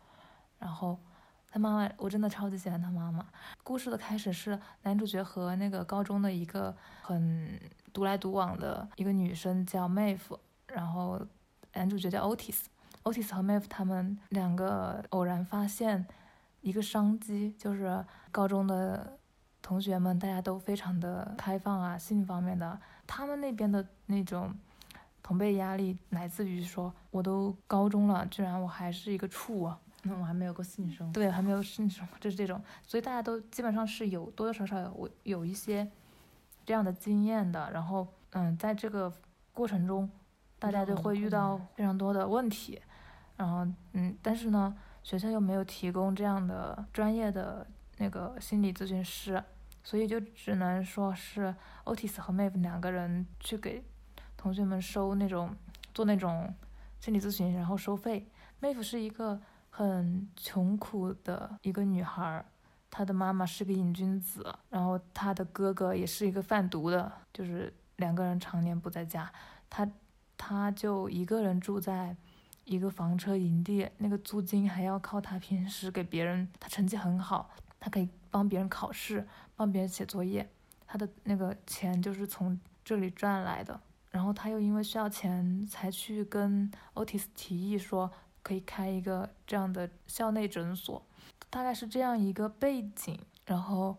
[0.59, 1.01] 然后
[1.51, 3.25] 他妈妈我真的超级喜欢他妈妈。
[3.63, 7.61] 故事的开始是男主角和那个高中的一个很
[7.93, 10.39] 独来独往的一个女生叫 Maeve，
[10.69, 11.21] 然后
[11.73, 12.65] 男主角叫 Otis。
[13.05, 16.07] Otis 和 Maeve 他们两个偶然发现
[16.61, 19.19] 一个商机，就是高中的
[19.63, 24.53] 同学们大家都非常的开放啊，性方面的，他们那边的那种
[25.23, 29.79] 同辈压力来自于说，我都高中了，居然我还是一个处啊，
[30.09, 31.13] 嗯，我还没有过性生活。
[31.13, 35.91] 对，还没有性生活，就是这种，所以大家都基本上是有多多少少有有一些
[36.65, 39.13] 这样的经验的，然后嗯，在这个
[39.53, 40.11] 过程中，
[40.59, 42.81] 大家就会遇到非常多的问题，
[43.37, 47.67] 然后嗯，但是呢，学校又没有提供这样的专业的
[47.99, 49.43] 那个心理咨询师，
[49.83, 51.55] 所以就只能说是
[51.85, 53.83] Otis 和 Maeve 两个人去给
[54.37, 55.55] 同学们收那种
[55.95, 56.55] 做那种
[57.01, 58.29] 心理咨询，然后收费。
[58.61, 59.41] Maeve 是一个
[59.79, 62.43] 很穷苦的一个女孩，
[62.91, 69.31] 她的妈妈是个瘾君子，然后她的哥哥也是一个贩毒的，就是两个人常年不在家，
[69.69, 69.87] 她
[70.39, 72.17] 她就一个人住在
[72.65, 80.49] 一个房车营地，那个租金还要靠她平时给别人，她成绩很好，她可以帮别人考试，帮别人写作业，
[80.87, 83.79] 她的那个钱就是从这里赚来的。
[84.11, 88.11] 然后她又因为需要钱，才去跟 Otis 提议说
[88.47, 91.05] 可以开一个这样的校内诊所，
[91.51, 93.19] 大概是这样一个背景。
[93.45, 93.97] 然后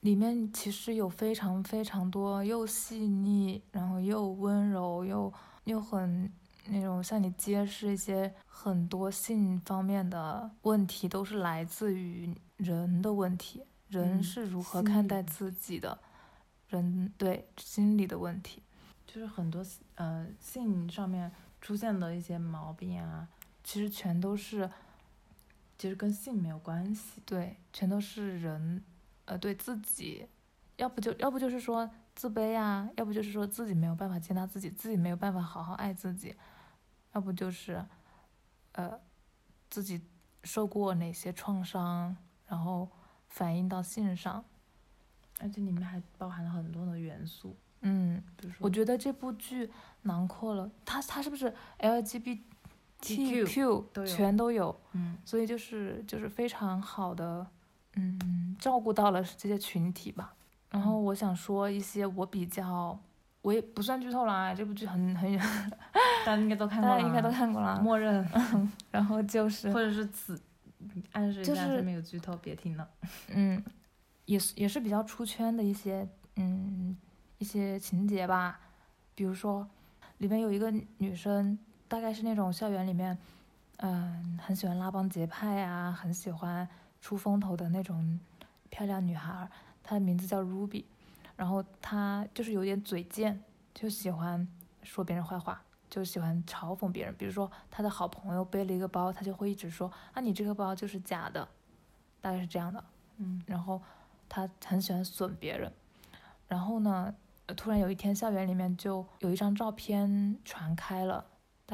[0.00, 5.32] 里面其实有非常非常多又细腻，然后又温柔，又
[5.62, 6.28] 又很
[6.66, 15.96] 那种向你揭示一些很多性方面的问题，都是来自于人的问题，人嗯是如何看待自己的，
[16.66, 18.60] 人对心理的问题。
[19.06, 19.64] 就是很多
[19.94, 21.30] 呃性上面
[21.60, 23.28] 出现的一些毛病啊，
[23.64, 24.70] 其实全都是
[25.76, 27.20] 其实跟性没有关系。
[27.26, 28.84] 对，全都是人
[29.24, 30.28] 呃对自己，
[30.76, 36.36] 要不就要不就是说自卑啊，要不就是说自己没有办法接纳自己，自己没有办法好好爱自己，
[37.14, 37.84] 要不就是
[38.72, 39.00] 呃
[39.68, 40.00] 自己
[40.44, 42.88] 受过哪些创伤，然后
[43.26, 44.44] 反映到性上。
[45.40, 49.68] 而且里面还包含了很多的元素，嗯，比如说我觉得这部剧
[50.02, 51.52] 囊括了它，它是不是
[53.04, 57.46] TQ 全都有，嗯所以就是就是非常好的，
[57.96, 60.34] 嗯，照顾到了这些群体吧。
[60.70, 62.98] 然后我想说一些我比较，
[63.42, 65.40] 我也不算剧透啦，这部剧很很 远，
[66.26, 67.80] 大家应该都看过大家应该都看过了。
[67.80, 68.26] 默认，
[68.90, 70.40] 然后就是或者是此
[71.12, 72.88] 暗示一下就是这边有剧透，别听了。
[73.28, 73.62] 嗯，
[74.24, 76.96] 也是也是比较出圈的一些嗯
[77.38, 78.58] 一些情节吧，
[79.14, 79.68] 比如说
[80.18, 81.56] 里面有一个女生，
[81.94, 83.16] 大概是那种校园里面，
[83.76, 86.68] 嗯、很喜欢拉帮结派啊，很喜欢
[87.00, 88.18] 出风头的那种
[88.68, 89.48] 漂亮女孩，
[89.80, 90.82] 她的名字叫 Ruby，
[91.36, 93.40] 然后她就是有点嘴贱，
[93.72, 94.44] 就喜欢
[94.82, 95.62] 说别人坏话。
[95.88, 101.46] 就喜欢嘲讽别人，比如说她的好朋友背了一个包，她就会一直说啊你这个包就是假的，
[102.20, 102.82] 大概是这样的。
[103.18, 103.80] 嗯然后
[104.28, 105.72] 他很喜欢损别人，
[106.48, 107.14] 然后呢，
[107.56, 111.24] 突然有一天校园里面就有一张照片传开了，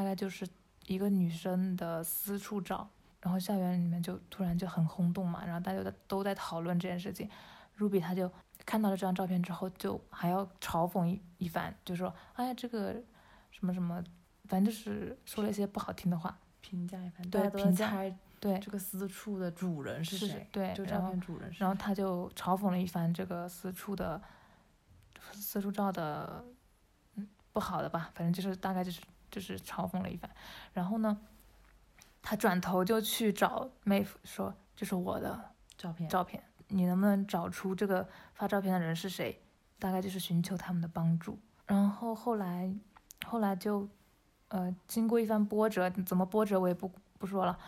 [0.01, 0.49] 大概就是
[0.87, 2.89] 一个女生的私处照，
[3.21, 7.29] 然后校园里面就突然就很轰动嘛，然后大家都在都在讨论这件事情
[7.79, 8.33] ，Ruby 他就
[8.65, 12.95] 看到了这张照片之后，就还要嘲讽一一番，就说哎呀这个
[13.51, 14.03] 什么什么，
[14.45, 17.93] 反正就是说了一些不好听的话，评价一番，对评价
[18.41, 24.19] 对，这个私处的主人是是谁，对这个照片主人是，然后他就嘲讽了一番这个私处的
[25.33, 26.43] 私处照的
[27.17, 30.31] 嗯不好的吧，反正就是大概就是就是嘲讽了一番。
[30.73, 31.19] 然后呢，
[32.23, 39.43] 他转头就去找妹夫说：“这是我的照片，照片，你能不能找出这个发照片的人是谁？”
[39.79, 41.39] 大概就是寻求他们的帮助。
[41.67, 42.71] 然后后来
[43.25, 43.89] 后来就
[44.49, 47.59] 呃经过一番波折，怎么波折我也不不说了。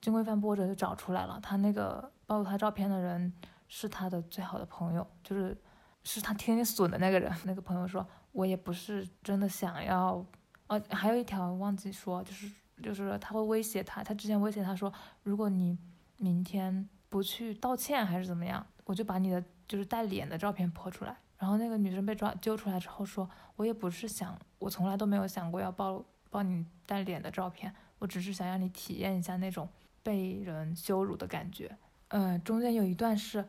[0.00, 3.32] 经过一番波折就找出来了，他那个暴露他照片的人
[3.66, 5.60] 是他的最好的朋友，就是
[6.04, 7.32] 是他天天损的那个人。
[7.44, 10.24] 那个朋友说，我也不是真的想要，
[10.68, 12.50] 哦，还有一条忘记说，就是
[12.82, 14.92] 就是他会威胁他，他之前威胁他说，
[15.22, 15.78] 如果你
[16.18, 21.16] 明天不去道歉还是怎么样，我就把你的就是带脸的照片泼出来。
[21.38, 29.68] 然后那个女生被抓揪出来之后说，我也不是想，我从来都没有想过要爆爆你带脸的照片，我只是想让你体验一下那种
[30.02, 31.76] 被人羞辱的感觉。
[32.08, 33.46] 呃，中间有一段是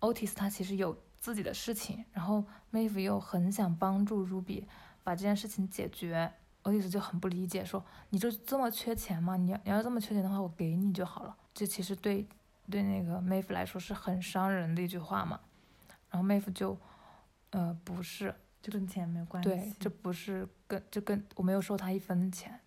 [0.00, 4.64] Otis 他其实有自己的事情，然后 Maeve 又很想帮助 Ruby
[5.02, 6.32] 把这件事情解决。
[6.64, 9.36] Otis 就很不理解，说：“你就这么缺钱吗？
[9.36, 12.26] 你要你要这么缺钱的话，我给你就好了。”这其实对
[12.70, 15.40] 对那个 Maeve 来说是很伤人的一句话嘛。
[16.10, 16.78] 然后 Maeve 就，
[17.50, 19.48] 呃，不是，就跟钱没有关系。
[19.48, 22.60] 对，这不是跟这跟我没有收他一分钱，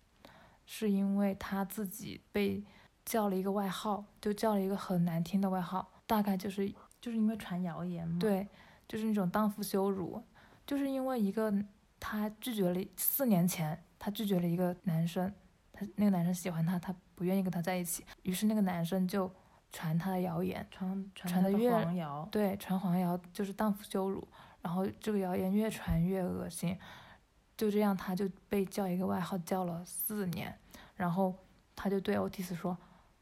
[0.66, 2.62] 是因为他自己被
[3.04, 8.46] 叫了一个外号，就叫了一个很难听的外号，大概就是就是因为传谣言嘛。，对，
[8.88, 10.22] 就是那种荡妇羞辱，
[10.66, 11.52] 就是因为一个
[12.04, 15.32] 他拒绝了四年前她拒绝了一个男生，
[15.72, 19.32] 他那个男生喜欢她，她不愿意跟他在一起，于是那个男生就
[19.70, 22.28] 传她的谣言，传传的越黄谣。
[22.32, 24.26] 对，传黄谣就是荡妇羞辱，
[24.60, 26.76] 然后这个谣言越传越恶心，
[27.56, 30.58] 就这样她就被叫一个外号叫了四年，
[30.96, 31.32] 然后
[31.76, 32.76] 她就对 Otis 说，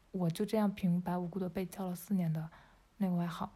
[0.09, 2.49] 我就这样平白无故的被叫了四年的
[2.97, 3.53] 那个外号，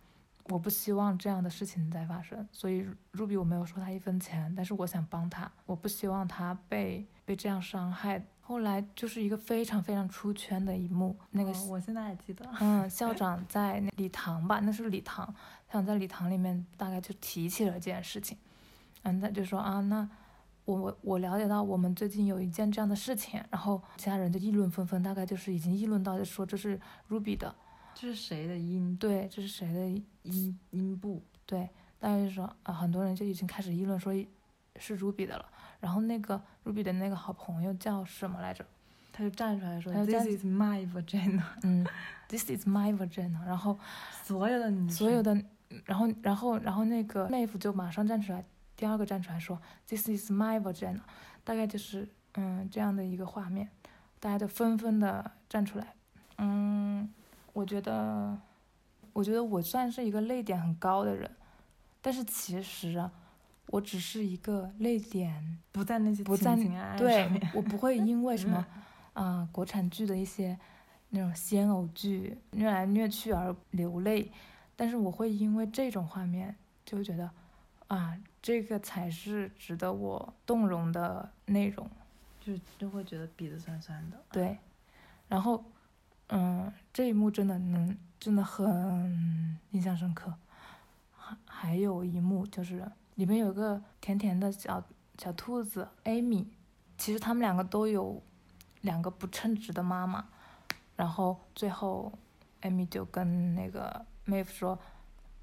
[0.50, 8.24] 我不希望这样的事情再发生，所以 Ruby 我没有收他一分钱，但是我想帮他，我不希望他被被这样伤害。
[8.42, 12.48] 后来就是一个非常非常出圈的一幕，那个哦我现在还记得。
[12.62, 15.26] 嗯，校 长在那礼堂吧，那是礼堂，
[15.68, 18.38] 校长在礼堂里面大概就提起了这件事情，
[19.02, 20.08] 嗯，他就说啊，那
[20.66, 26.80] 我我我了解到我们最近有一件这样的事情，然后其他人就议论纷纷，大概就是已经议论到就说这是
[27.10, 27.56] Ruby 的，
[27.96, 29.88] 这是谁的音对，这是谁的
[30.24, 31.24] 音音部？
[31.46, 34.14] 对，大家就说啊，很多人就已经开始议论说
[34.76, 35.46] 是 Ruby 的了，
[35.80, 38.66] 然后那个 Ruby 的那个好朋友叫什么来着？
[39.14, 41.42] 他就站出来说：“This is my vagina。
[41.64, 41.88] 嗯
[42.28, 43.80] ，This is my vagina，然后。”
[44.24, 45.42] 所有的女所有的，
[45.86, 48.44] 然后然后然后那个妹夫就马上站出来，
[48.76, 51.00] 第二个站出来说，This is my vagina，
[51.46, 53.70] 大概就是嗯这样的一个画面，
[54.20, 55.94] 大家就纷纷的站出来，
[56.40, 57.10] 嗯，
[57.56, 58.38] 我觉得，
[59.14, 61.32] 我觉得我算是一个泪点很高的人，
[62.02, 63.10] 但是其实啊，
[63.68, 66.54] 我只是一个泪点，不在那些不在
[66.98, 68.66] 对我不会 因为什么
[69.14, 70.60] 啊、国产剧的一些
[71.12, 74.30] 那种仙偶剧虐来虐去而流泪，
[74.76, 76.54] 但是我会因为这种画面
[76.84, 77.32] 就会觉得
[77.88, 81.90] 啊，这个才是值得我动容的内容。
[82.42, 84.22] 就就会觉得鼻子酸酸的。
[84.30, 84.58] 对，
[85.30, 85.64] 然后，
[86.30, 90.34] 嗯，这一幕真的能真的很印象深刻。
[91.18, 94.84] 还还有一幕就是里面有个甜甜的小
[95.18, 96.48] 小兔子艾米，
[96.98, 98.22] 其实他们两个都有
[98.82, 100.26] 两个不称职的妈妈，
[100.96, 102.12] 然后最后
[102.62, 104.80] 艾米就跟那个梅芙说：“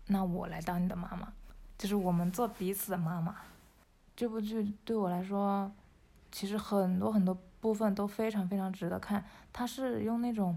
[0.09, 1.33] 那我来当你的妈妈，
[1.79, 3.37] 就是我们做彼此的妈妈。”
[4.15, 5.71] 这部剧对我来说，
[6.31, 9.25] 其实很多很多部分都非常非常值得看。
[9.53, 10.57] 它是用那种，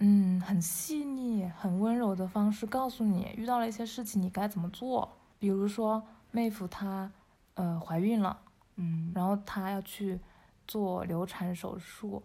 [0.00, 5.16] 嗯，很细腻、很温柔的方式告诉你，遇到了一些事情你该怎么做。
[5.40, 7.10] 比如说，妹夫她，
[7.54, 8.38] 呃，怀孕了，
[8.76, 10.20] 嗯，然后她要去
[10.66, 12.22] 做流产手术，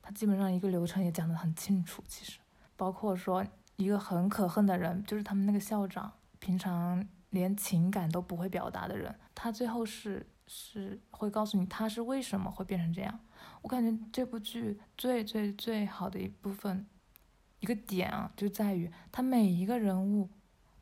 [0.00, 2.02] 她基本上一个流程也讲得很清楚。
[2.08, 2.38] 其实，
[2.74, 3.44] 包括说
[3.76, 13.20] 一个很可恨的人，就是他们那个校长，平常连情感都不会表达的人，他最后是是会告诉你他是为什么会变成这样。
[13.62, 16.86] 我感觉这部剧最最最好的一部分，
[17.60, 20.28] 一个点啊，就在于他每一个人物，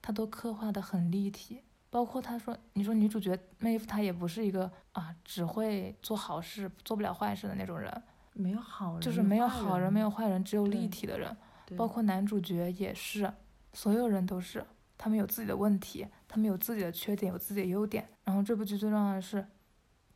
[0.02, 1.62] 他都刻画的很立体。
[1.90, 8.02] 包括他说，你说女主角妹夫，她也不是一个啊只会做好事做不了坏事的那种人，
[8.32, 11.36] 没有好人，就是没有好人没有坏人，只有立体的人。
[11.76, 13.32] 包括男主角也是，
[13.72, 14.66] 所有人都是，
[14.98, 18.08] 他们有自己的问题，他们有自己的缺点，有自己的优点。
[18.24, 19.46] 然后这部剧最重要的是，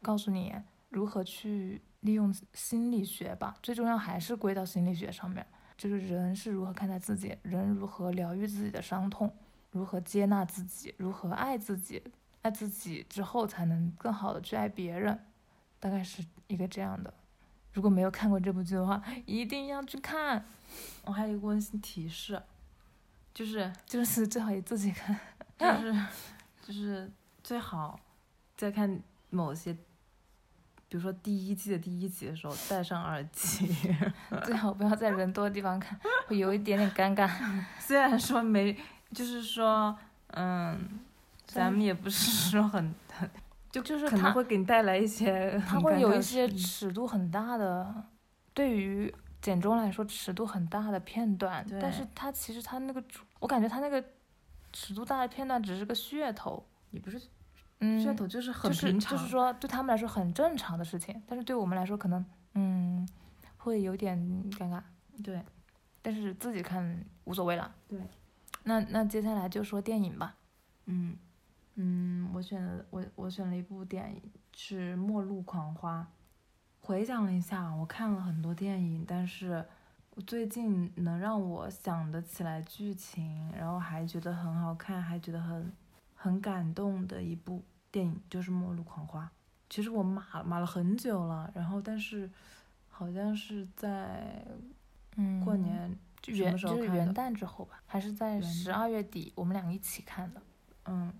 [0.02, 0.52] 告诉你
[0.88, 5.44] 如何去利用心理学吧，最重要还是归到心理学上面，
[5.76, 9.34] 就是人是如何看待自己，人如何疗愈自己的伤痛，
[9.72, 12.02] 如何接纳自己，如何爱自己，
[12.42, 15.26] 爱自己之后才能更好的去爱别人，
[15.80, 17.12] 大概是一个这样的。
[17.72, 20.44] 如果没有看过这部剧的话，一定要去看。
[21.04, 22.42] 我还有一个温馨提示，
[23.32, 25.18] 就是就是最好也自己看。
[25.58, 26.06] 就是
[26.62, 27.10] 就是
[27.42, 27.98] 最好
[28.56, 29.76] 在看某些，
[30.88, 33.68] 比如说第一季的第一集的时候戴上耳机。
[34.44, 37.30] 最好不要在人多的地方看，会有一点点尴尬。
[37.78, 38.76] 虽然说没，
[39.12, 39.96] 就是说，
[40.28, 40.98] 嗯，
[41.46, 43.30] 咱们也不是说很很，
[43.70, 48.04] 就就是可能会给你带来一些它会有一些尺度很大的，
[48.54, 54.02] 对于简中来说尺度很大的片段，但是它其实它那个主，我感觉它那个
[54.72, 57.37] 尺度大的片段只是个噱头，也不是嗯，
[57.80, 62.24] 噱头，就是很就是平常，就是说对他们来说很正常的事情，但是对我们来说可能
[62.54, 63.08] 嗯
[63.56, 64.18] 会有点
[64.52, 64.82] 尴尬，
[65.22, 65.42] 对，
[66.02, 67.74] 但是自己看无所谓了。
[67.86, 68.00] 对，
[68.64, 70.34] 那那接下来就说电影吧。
[70.86, 71.16] 嗯
[71.76, 74.22] 嗯，我选的我我选了一部电影
[74.54, 76.00] 是《末路狂花》。
[76.80, 79.64] 回想了一下，我看了很多电影，但是
[80.14, 85.70] 我最近能让我想得起来剧情，然后还觉得很好看，还觉得很
[86.20, 87.62] 很感动的一部
[87.92, 89.24] 电影就是《末路狂花》。
[89.70, 92.28] 其实我码码了很久了，然后但是
[92.88, 94.44] 好像是在
[95.16, 100.42] 嗯，过年元就是元时候看的旦之后吧，还是在十二月底，我们俩一起看的。
[100.86, 101.12] 嗯，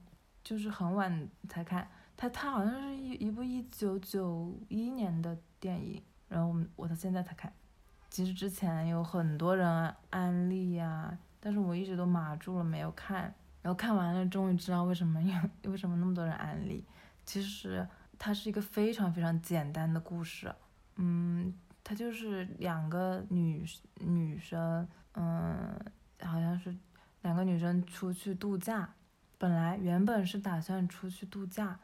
[0.43, 1.89] 就是很晚才看。
[2.17, 7.53] 它它好像是一一部一九九一年的电影，然后我们我到现在才看。
[8.11, 13.33] 其实之前有很多人安利呀、但是我一直都码住了没有看。
[13.69, 15.35] 然后看完了，终于知道为什么有
[15.71, 16.83] 为什么那么多人安利。
[17.27, 17.87] 其实
[18.19, 20.51] 它是一个非常非常简单的故事，
[20.97, 21.53] 嗯，
[21.85, 23.63] 它就是两个女
[23.97, 25.79] 女生，嗯，
[26.23, 26.75] 好像是
[27.21, 28.89] 两个女生出去度假，
[29.37, 31.79] 本来原本是打算出去度假，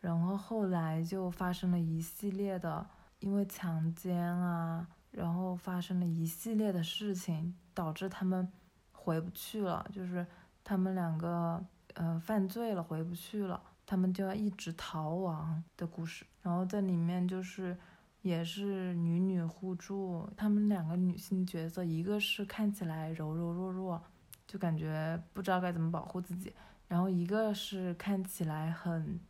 [0.00, 2.86] 然后后来就发生了一系列的，
[3.18, 8.50] 因为强奸啊，然后发生了一系列的事情，导致他们
[8.90, 10.26] 回不去了，就是
[10.64, 11.64] 他们两个
[11.94, 16.24] 呃犯罪了回不去了，他们就要一直逃亡的故事。
[16.42, 17.76] 然后在里面就是
[18.22, 24.02] 也是女女互助，她们两个女性角色，一个是看起来柔柔弱弱，
[24.46, 26.52] 就感觉不知道该怎么保护自己，
[26.88, 29.20] 然后一个是看起来很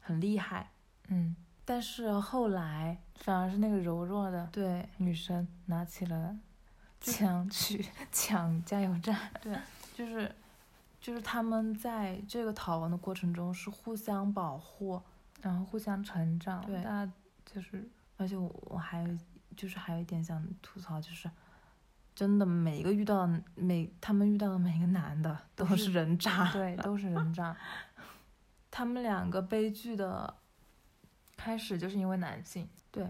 [0.00, 0.70] 很厉害，
[1.08, 1.34] 嗯，
[1.64, 6.36] 但是后来反而是那个柔弱的对女生拿起了
[7.00, 9.30] 就枪去 抢 加油站。
[9.40, 9.56] 对
[9.94, 10.34] 就是
[11.00, 15.00] 就是他们在这个逃亡的过程中是互相保护，
[15.40, 17.12] 然后互相成长，对大家
[17.46, 19.18] 就是而且我我还有
[19.56, 21.30] 就是还有一点想吐槽，就是
[22.14, 27.56] 真的每一个遇到的每他们遇到的每一个男的 都是人渣， 对，都是人渣。
[28.70, 30.34] 他们两个悲剧的
[31.36, 33.08] 开始就是因为男性，对，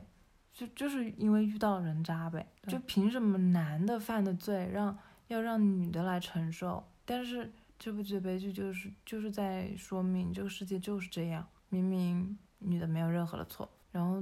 [0.53, 4.97] 就就是因为遇到了人渣呗，就凭什么男的犯的罪让
[5.29, 6.87] 要让女的来承受？
[7.05, 13.69] 但是这部剧的悲剧就是就是在说明这个世界就是这样，明明女的没有任何的错。
[13.93, 14.21] 然后，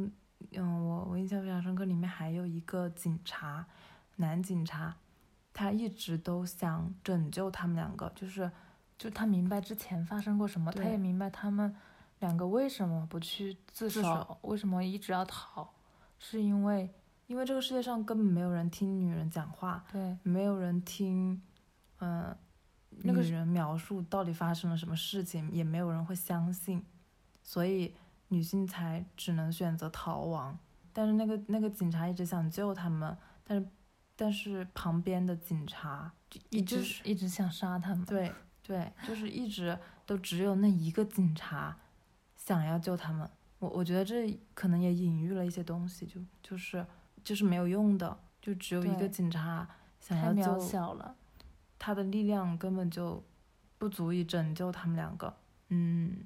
[0.53, 3.67] 嗯，我我印象非常深刻，里面还有一个警察，
[4.17, 4.95] 男警察，
[5.53, 8.51] 他一直都想拯救他们两个，就是
[8.99, 11.75] 就他明白之前发生过什么，他也明白他们
[12.21, 15.69] 两个为什么不去自首，自首为什么一直要逃，
[16.19, 16.91] 是因为
[17.27, 21.43] 因为这个世界上根本没有人听女人讲话，对没有人听，
[22.01, 22.37] 嗯、
[23.03, 26.85] 那个人描述到底发生了什么事情，也没有人会相信，
[27.43, 27.95] 所以
[28.29, 30.59] 女性才只能选择逃亡。
[30.93, 33.69] 但是那个那个警察一直想救他们，但是
[34.17, 36.11] 但是旁边的警察
[36.51, 38.33] 一直就是一直想杀他们，对
[38.63, 41.77] 对，就是一直都只有那一个警察
[42.35, 43.29] 想要救他们。
[43.59, 46.85] 我我觉得这可能也隐喻了一些东西，就就是
[47.23, 49.69] 就是没有用的，就只有一个警察
[50.01, 51.15] 想太渺要救小了。
[51.79, 53.23] 他的力量根本就
[53.79, 55.35] 不足以拯救他们两个。
[55.69, 56.19] 嗯，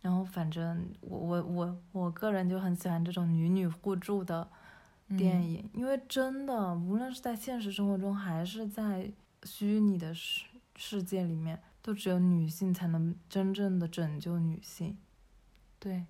[0.00, 4.48] 然后反正我我我我个人就很喜欢这种女女互助的
[5.08, 9.10] 电嗯影，因为真的无论是在现实生活中还是在
[9.42, 14.96] 虚拟的世世界里面，都只有女性才能真正的拯救女性。
[15.78, 16.06] 对，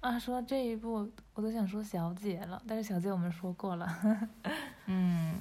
[0.00, 4.28] 啊，说到这一部，我都想说小姐了，但是小姐我们说过了。
[4.86, 5.34] 嗯，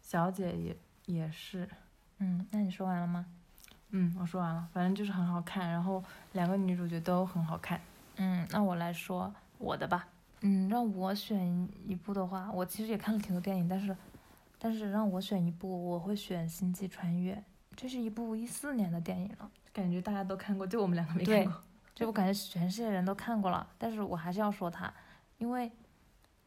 [0.00, 0.76] 小姐也
[1.06, 1.68] 也是。
[2.18, 3.26] 嗯，那你说完了吗？
[3.90, 7.80] 嗯，我说完了，反正就是很好看，然后两个女主角都很好看。
[8.16, 10.06] 嗯，那我来说我的吧。
[10.40, 13.96] 嗯，让我选一部的话，我其实也看了挺多电影，但是，
[14.58, 17.34] 但是让我选一部，我会选《星际穿越》。
[17.74, 21.62] 这是一部一四年的电影了，感觉大家都看过，就我们两个没看过。
[21.94, 24.92] 这我感觉全世界人都看过了，但是我还是要说它，
[25.38, 25.70] 因为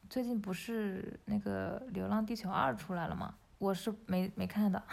[0.10, 3.34] 最近不是那个《流浪地球二》出来了吗？
[3.62, 4.84] 我是没没看的，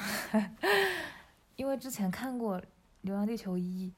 [1.56, 2.60] 因为之前看过
[3.00, 3.88] 《流浪地球一》，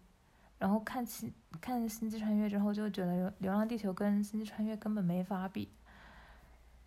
[0.58, 5.66] 然后看星看《星际穿越》之后，就觉得《流浪地球》跟《星际穿越》根本没法比。《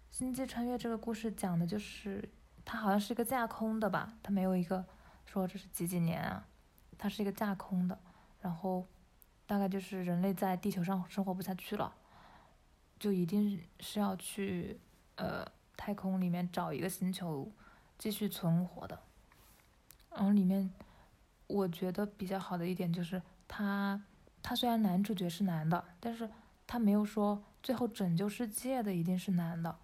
[0.09, 2.29] 星际穿越》这个故事讲的就是，
[2.63, 4.85] 它好像是一个架空的吧，它没有一个
[5.25, 6.47] 说这是几几年啊，
[6.97, 7.99] 它是一个架空的，
[8.39, 8.87] 然后
[9.45, 11.93] 大概就是人类在地球上生活不下去了，
[12.97, 14.79] 就一定是要去
[15.17, 15.45] 呃
[15.75, 17.51] 太空里面找一个星球
[17.97, 18.99] 继续存活的。
[20.11, 20.71] 然后里面
[21.47, 24.01] 我觉得比较好的一点就是他
[24.41, 26.29] 他虽然男主角是男的，但是
[26.67, 29.75] 他没有说最后拯救世界的一定是男的，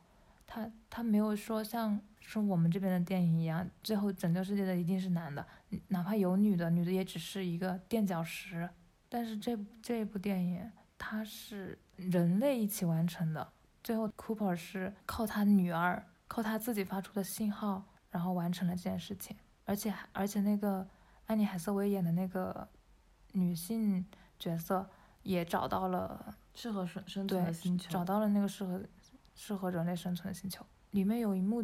[0.46, 5.46] 他他没有说像是我们这边的电影一样，最后拯救世界的一定是男的，
[5.88, 8.70] 哪怕有女的，女的也只是一个垫脚石。
[9.08, 13.52] 但是这这部电影它是人类一起完成的，
[13.84, 19.36] 最后 Cooper 是靠他女儿，靠他自己发出的信号，然后完成了这件事情。
[19.66, 20.88] 而且而且那个
[21.26, 22.68] 安妮海瑟薇演的那个
[23.34, 24.06] 女性
[24.38, 24.90] 角色
[25.24, 27.92] 也找到了适合生生存的星球。
[27.92, 28.82] 找到了那个适合
[29.36, 30.66] 适合人类生存的星球。
[30.92, 31.64] 里面有一幕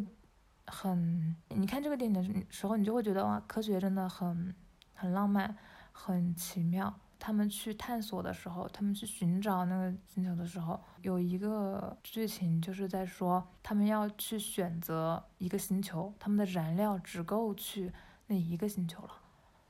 [0.66, 4.54] 很，你看这个电影的时候，你就会觉得哇，科学真的很
[4.94, 5.56] 很浪漫，
[5.90, 6.94] 很奇妙。
[7.18, 17.92] 他们去探索的时候，他们去寻找那个星球的时候，有一个剧情就是在说，他们要去选择一个星球，他们的燃料只够去
[18.26, 19.10] 那一个星球了，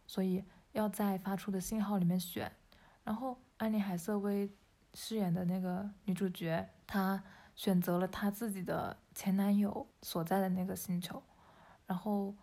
[0.06, 2.50] 所以要在发出的信号里面选。
[3.04, 4.50] 然后安妮海瑟薇
[4.94, 7.22] 饰演的那个女主角，她
[7.54, 11.22] 选择了她自己的前男友所在的那个星球，
[11.86, 12.34] 然后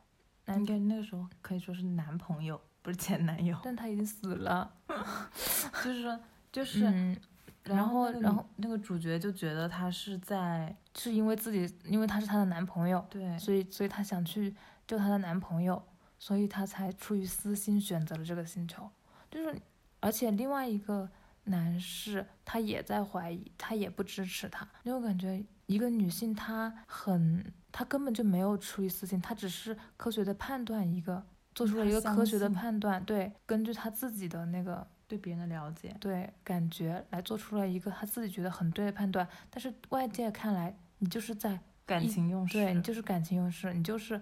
[0.46, 3.58] 男应该那个时候可以说是男朋友，不是前男友。
[3.64, 4.72] 但他已经死了，
[5.84, 6.20] 就是说，
[6.52, 7.18] 就是，嗯，
[7.64, 14.54] 然后然后那个主角就觉得他是在是因为自己，因为他是她的男朋友，对所以所以她想去
[14.86, 15.82] 救她的男朋友，
[16.20, 18.88] 所以她才出于私心选择了这个星球。
[19.32, 19.60] 就是，
[20.00, 21.10] 而且另外一个
[21.46, 35.96] 男士他也在怀疑，他也不支持她，因为我感觉一个女性她很，她根本就没有出于私心，她只是科学的判断一个，做出了一个科学的判断，对，根据他自己的那个对别人的了解。
[36.00, 44.20] 对感觉来做出了一个他自己觉得很对的判断，但是外界看来你就是在感情用事，对你就是感情用事，你就是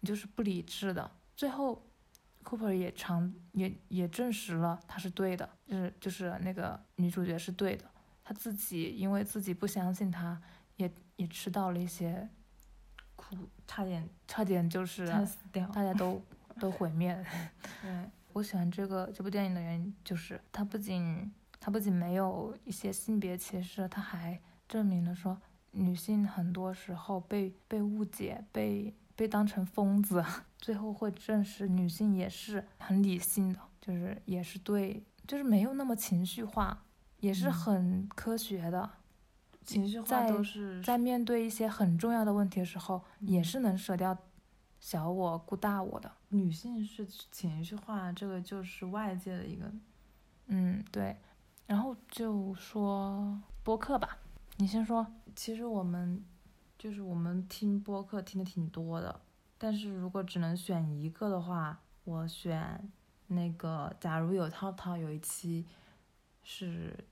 [0.00, 1.10] 你就是不理智的。
[1.36, 1.84] 最后
[2.44, 7.84] ，Cooper 也尝也也证实了他是对的，就是就是那个女主角是对的，
[8.24, 10.40] 她自己因为自己不相信他，
[10.76, 12.28] 也也吃到了一些，
[13.16, 13.36] 苦，
[13.66, 15.66] 差点差点就是死掉。
[15.68, 16.20] 大家都
[16.58, 17.24] 都毁灭了。
[17.82, 25.40] 对，我喜欢这个这部电影的原因就是它不仅它不仅没有一些性别歧视，它还证明了说
[25.72, 30.24] 女性很多时候被被误解、被被当成疯子，
[30.58, 36.84] 最后会证实女性也是很理性的，就是也是对，就是没有那么情绪化，
[37.20, 38.90] 也是嗯很科学的。
[39.64, 44.18] 情绪化在都是在面对一些很重要的问题的时候，也嗯是能舍掉
[44.80, 46.10] 小我顾大我的。
[46.32, 49.70] 女性是情绪化，这个就是外界的一个
[50.46, 51.16] 嗯，对。
[51.66, 54.18] 然后就说播客吧，
[54.56, 55.06] 你先说。
[55.34, 56.22] 其实我们
[56.78, 59.20] 就是我们听播客听的挺多的，
[59.56, 62.90] 但是如果只能选一个的话，我选
[63.28, 65.64] 那个假如有套套有一期
[66.42, 67.04] 是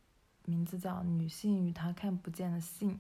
[0.44, 2.94] 名字叫《女性与她看不见的性》。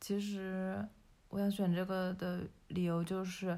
[0.00, 0.84] 其实
[1.28, 3.56] 我想选这个的理由就是，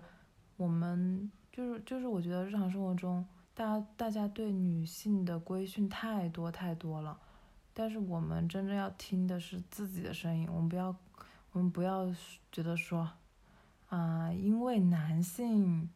[0.57, 7.19] 我们就是就是我觉得日常生活中，大家大家对女性的规训太多太多了。
[7.75, 10.95] 但是我们真正要听的是自己的声音，我们不要，
[11.51, 12.15] 我们不要
[12.53, 13.11] 觉得说，
[13.89, 15.91] 啊、因为男性，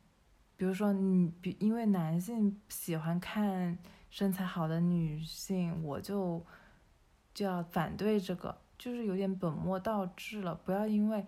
[0.57, 3.79] 比如说你比因为男性喜欢看
[4.11, 6.45] 身材好的女性，我就
[7.33, 10.57] 就要反对这个，就是有点本末倒置了。
[10.57, 11.25] 不要因为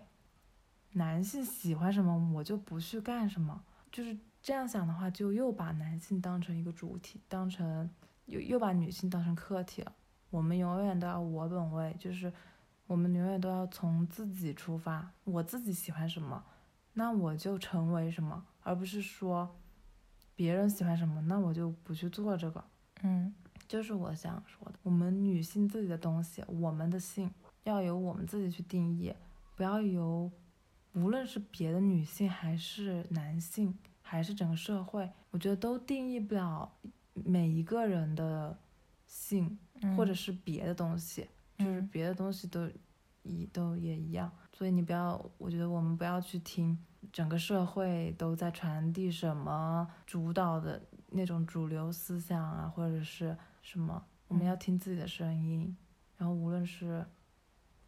[0.91, 3.63] 男性喜欢什么，我就不去干什么，
[3.95, 7.89] 就是这样想的话，就又把男性当成一个主体，当成
[8.25, 9.95] 又又把女性当成客体了。
[10.29, 12.29] 我们永远都要我本位，就是
[12.87, 16.43] 我们永远都要从自己出发，我自己喜欢什么，
[16.91, 19.55] 那我就成为什么，而不是说
[20.35, 22.61] 别人喜欢什么，那我就不去做这个。
[23.01, 23.33] 嗯
[23.65, 27.31] 就是我想说的，我们女性自己的东西，我们的性
[27.63, 29.15] 要由我们自己去定义，
[29.55, 30.29] 不要由
[30.95, 36.71] 无论是别的女性还是男性，还是整个社会，我觉得都定义不了
[37.13, 38.57] 每一个人的
[39.05, 39.57] 性。
[39.81, 41.27] 嗯，或者是别的东西，
[41.57, 42.71] 就是嗯别的东西都
[43.23, 44.31] 一都也一样。
[44.53, 46.77] 所以你不要，我觉得我们不要去听
[47.11, 55.75] 整个社会都在传递什么主导的那种主流思想啊，或者是什么，我们嗯要听自己的声音。
[56.17, 57.05] 然后无论是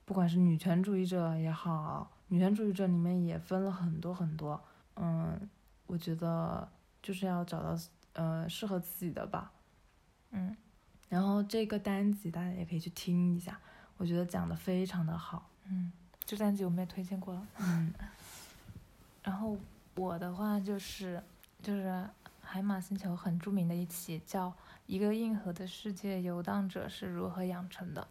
[0.03, 4.61] 不管是女权主义者也好，女权主义者里面也分了很多很多。
[4.95, 5.49] 嗯，
[5.85, 6.67] 我觉得
[7.01, 7.77] 就是要找到
[8.13, 9.51] 呃适合自己的吧。
[10.31, 10.55] 嗯
[11.09, 13.57] 然后这个单集大家也可以去听一下，
[13.95, 15.49] 我觉得讲的非常的好。
[15.63, 15.91] 嗯，
[16.25, 17.47] 这单集我们也推荐过了。
[17.59, 17.93] 嗯
[19.23, 19.57] 然后
[19.95, 21.21] 我的话就是
[21.61, 22.05] 就是
[22.41, 24.49] 海马星球很著名的一期叫
[24.85, 28.01] 《一个硬核的世界游荡者是如何养成的》。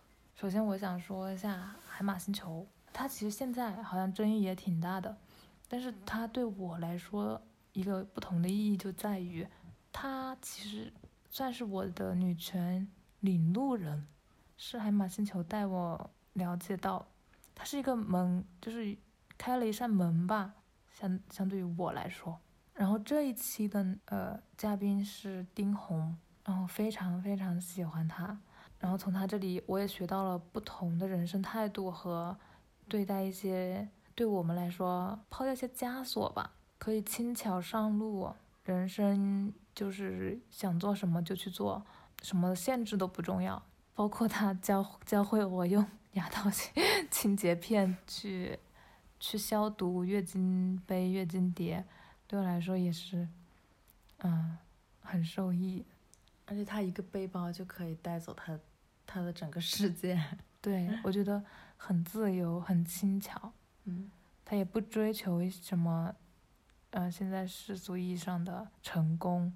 [0.40, 2.66] 首先我想说一下海马星球，
[2.96, 5.14] 他其实现在好像争议也挺大的，
[5.68, 7.38] 但是他对我来说
[7.74, 9.46] 一个不同的意义就在于，
[9.92, 10.90] 他其实
[11.28, 12.88] 算是我的女权
[13.20, 14.06] 领路人，
[14.56, 17.06] 是海马星球带我了解到，
[17.54, 18.96] 它是一个门，就是
[19.36, 20.54] 开了一扇门吧。
[20.94, 22.40] 相相对于我来说，
[22.72, 26.16] 然后这一期的呃嘉宾是丁红，
[26.46, 28.40] 然后非常非常喜欢他，
[28.78, 32.34] 然后从他这里我也学到了不同的人生态度和
[32.88, 38.32] 对待一些对我们来说抛掉一些枷锁吧，可以轻巧上路，
[38.64, 41.84] 人生就是想做什么就去做，
[42.22, 43.62] 什么限制都不重要，
[43.94, 46.72] 包括他教教会我用 牙套清
[47.10, 48.58] 清洁片去。
[49.18, 51.82] 去消毒月经杯、月经碟，
[52.26, 53.26] 对我来说也是，
[54.18, 54.58] 嗯，
[55.00, 55.82] 很受益。
[56.44, 58.60] 而且他一个背包就可以带走他
[59.06, 60.22] 他的整个世界。
[60.60, 61.42] 对我觉得
[61.76, 63.52] 很自由、很轻巧，
[63.84, 64.10] 嗯
[64.44, 66.14] 他也不追求什么，
[66.90, 69.52] 呃，现在世俗意义上的成功。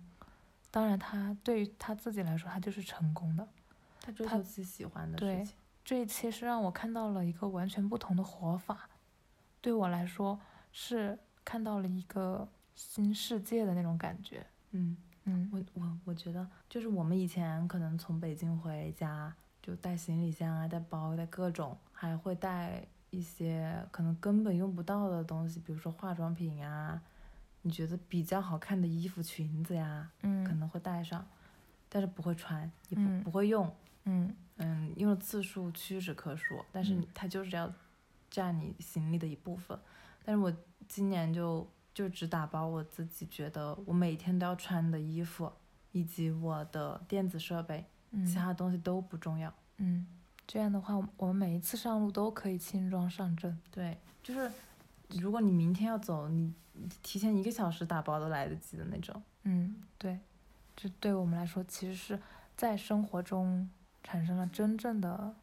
[0.71, 3.49] 当然，他对于他自己来说，他就是成功的。
[4.01, 5.57] 他追他求自己喜欢的事情。
[5.85, 8.89] 这一期是让我看到了一个完全不同的活法，
[9.61, 10.39] 对我来说
[10.73, 14.47] 是看到了一个新世界的那种感觉。
[14.71, 27.01] 嗯，嗯我我我觉得就是我们以前可能从北京回家就带行李箱啊，带包，带各种，还会带一些可能根本用不到的东西，比如说化妆品啊，
[27.63, 31.27] 你觉得比较好看的衣服、裙子呀，可嗯能会带上，
[31.89, 33.71] 但是不会穿，也不、嗯不会用。
[34.05, 37.71] 嗯嗯，用的次数屈指可数，但是嗯它就是要
[38.31, 39.79] 占你行李的一部分。
[40.25, 40.53] 但是我
[40.89, 45.53] 今年就就只打包我自己觉得我每天都要穿的衣服，
[45.93, 47.85] 以及我的电子设备，嗯
[48.27, 49.53] 其他东西都不重要。
[49.79, 50.07] 嗯，
[50.47, 53.59] 这样的话，我们每一次上路都可以轻装上阵。
[53.71, 54.51] 对，就是
[55.11, 59.23] 如果你明天要走，你你提前一个小时打包都来得及的那种。
[59.45, 60.19] 嗯，对，
[60.77, 62.21] 这对我们来说其实是
[62.57, 63.71] 在生活中
[64.03, 65.35] 产生了真正的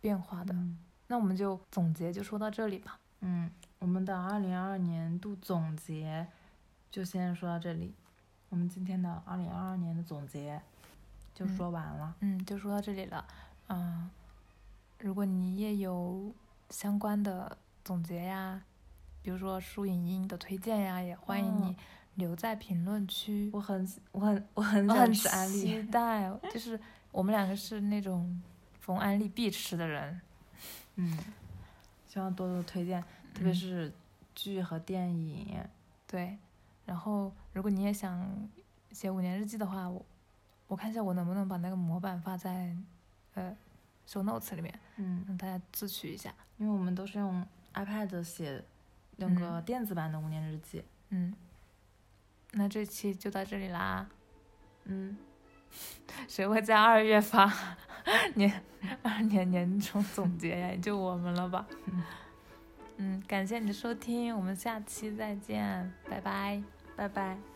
[0.00, 0.54] 变化的。
[0.54, 0.78] 嗯
[1.08, 2.98] 那我们就总结就说到这里吧。
[3.20, 3.48] 嗯，
[3.78, 6.26] 我们的二零二二年度总结
[6.90, 7.94] 就先说到这里。
[8.48, 10.60] 我们今天的二零二二年的总结
[11.36, 12.16] 就嗯说完了。
[12.20, 13.22] 嗯，就说到这里了。
[13.68, 14.10] 嗯，
[14.98, 16.32] 如果你也有
[16.70, 17.54] 相关的
[17.84, 18.62] 总结呀，
[19.20, 21.74] 比如说书影音的推荐呀，也欢迎你哦
[22.14, 23.50] 留在评论区。
[23.52, 25.82] 我很我很我很我很期利。
[25.90, 26.80] 待，就是
[27.12, 28.40] 我们两个是那种
[28.80, 30.18] 逢安利必吃的人。
[30.96, 31.18] 嗯，
[32.08, 33.02] 希望多多推荐，
[33.34, 33.92] 特别嗯是
[34.34, 35.62] 剧和电影。
[36.06, 36.38] 对，
[36.86, 38.48] 然后如果你也想
[38.92, 40.02] 写五年日记的话，我
[40.66, 42.74] 我看一下我能不能把那个模板发在
[43.34, 43.56] 呃
[44.08, 46.34] show notes 里面，嗯，让大家自取一下。
[46.58, 48.64] 因为我们都是用 iPad 写
[49.16, 50.82] 那个嗯电子版的五年日记。
[51.10, 51.34] 嗯，
[52.52, 54.08] 那这期就到这里啦。
[54.84, 55.16] 嗯，
[56.26, 57.52] 谁会在二月发
[58.34, 58.62] 年
[59.02, 60.68] 二年年终总结呀？
[60.68, 61.66] 也就我们了吧。
[62.96, 66.62] 嗯，感谢你的收听，我们下期再见，拜拜。
[66.96, 67.55] 拜拜。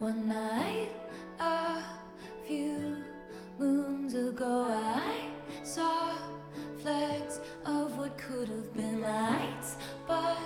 [0.00, 0.90] One night,
[1.38, 1.80] a
[2.48, 2.96] few
[3.60, 5.28] moons ago, I
[5.62, 6.16] saw
[6.82, 9.76] flecks of what could have been lights,
[10.08, 10.36] but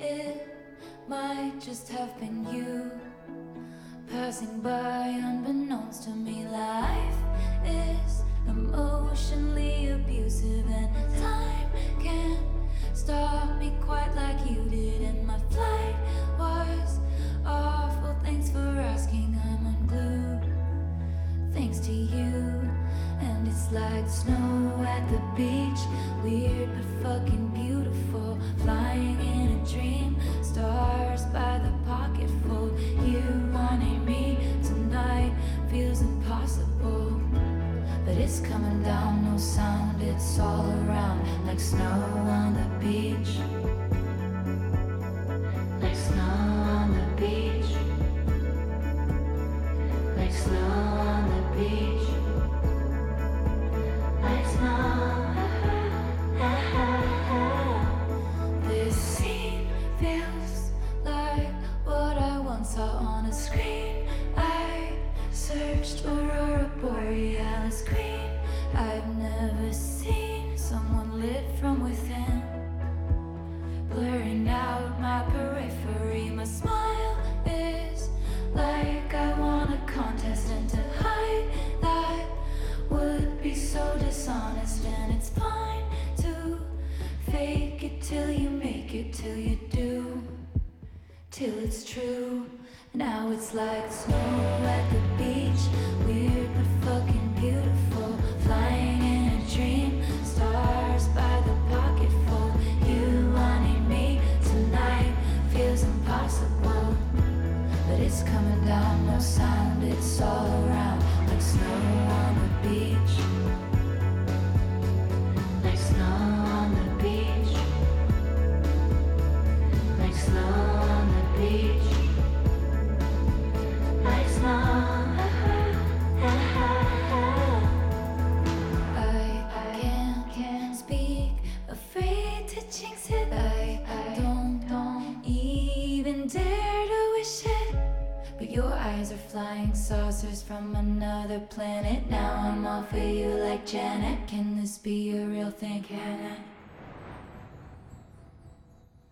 [0.00, 0.48] it
[1.06, 2.90] might just have been you
[4.10, 6.44] passing by unbeknownst to me.
[6.48, 7.18] Life
[7.64, 10.92] is emotionally abusive, and
[11.22, 11.70] time
[12.02, 12.40] can't
[12.92, 15.00] stop me quite like you did.
[15.02, 15.94] And my flight
[16.36, 16.98] was
[17.46, 18.16] awful.
[18.22, 19.38] Thanks for asking.
[19.44, 20.42] I'm unglued.
[21.54, 22.70] Thanks to you.
[23.20, 25.80] And it's like snow at the beach.
[26.22, 28.38] Weird but fucking beautiful.
[28.62, 30.16] Flying in a dream.
[30.42, 32.76] Stars by the pocketful.
[33.04, 33.22] You
[33.52, 35.32] wanting me tonight
[35.70, 37.20] feels impossible.
[38.04, 41.82] But it's coming down, no sound, it's all around like snow
[42.28, 43.38] on the beach.
[45.80, 46.83] Like snow on
[47.16, 47.70] beach.
[50.16, 52.13] Like snow on the beach.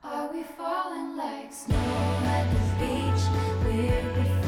[0.05, 3.23] Are we falling like snow at the beach?
[3.65, 4.42] We're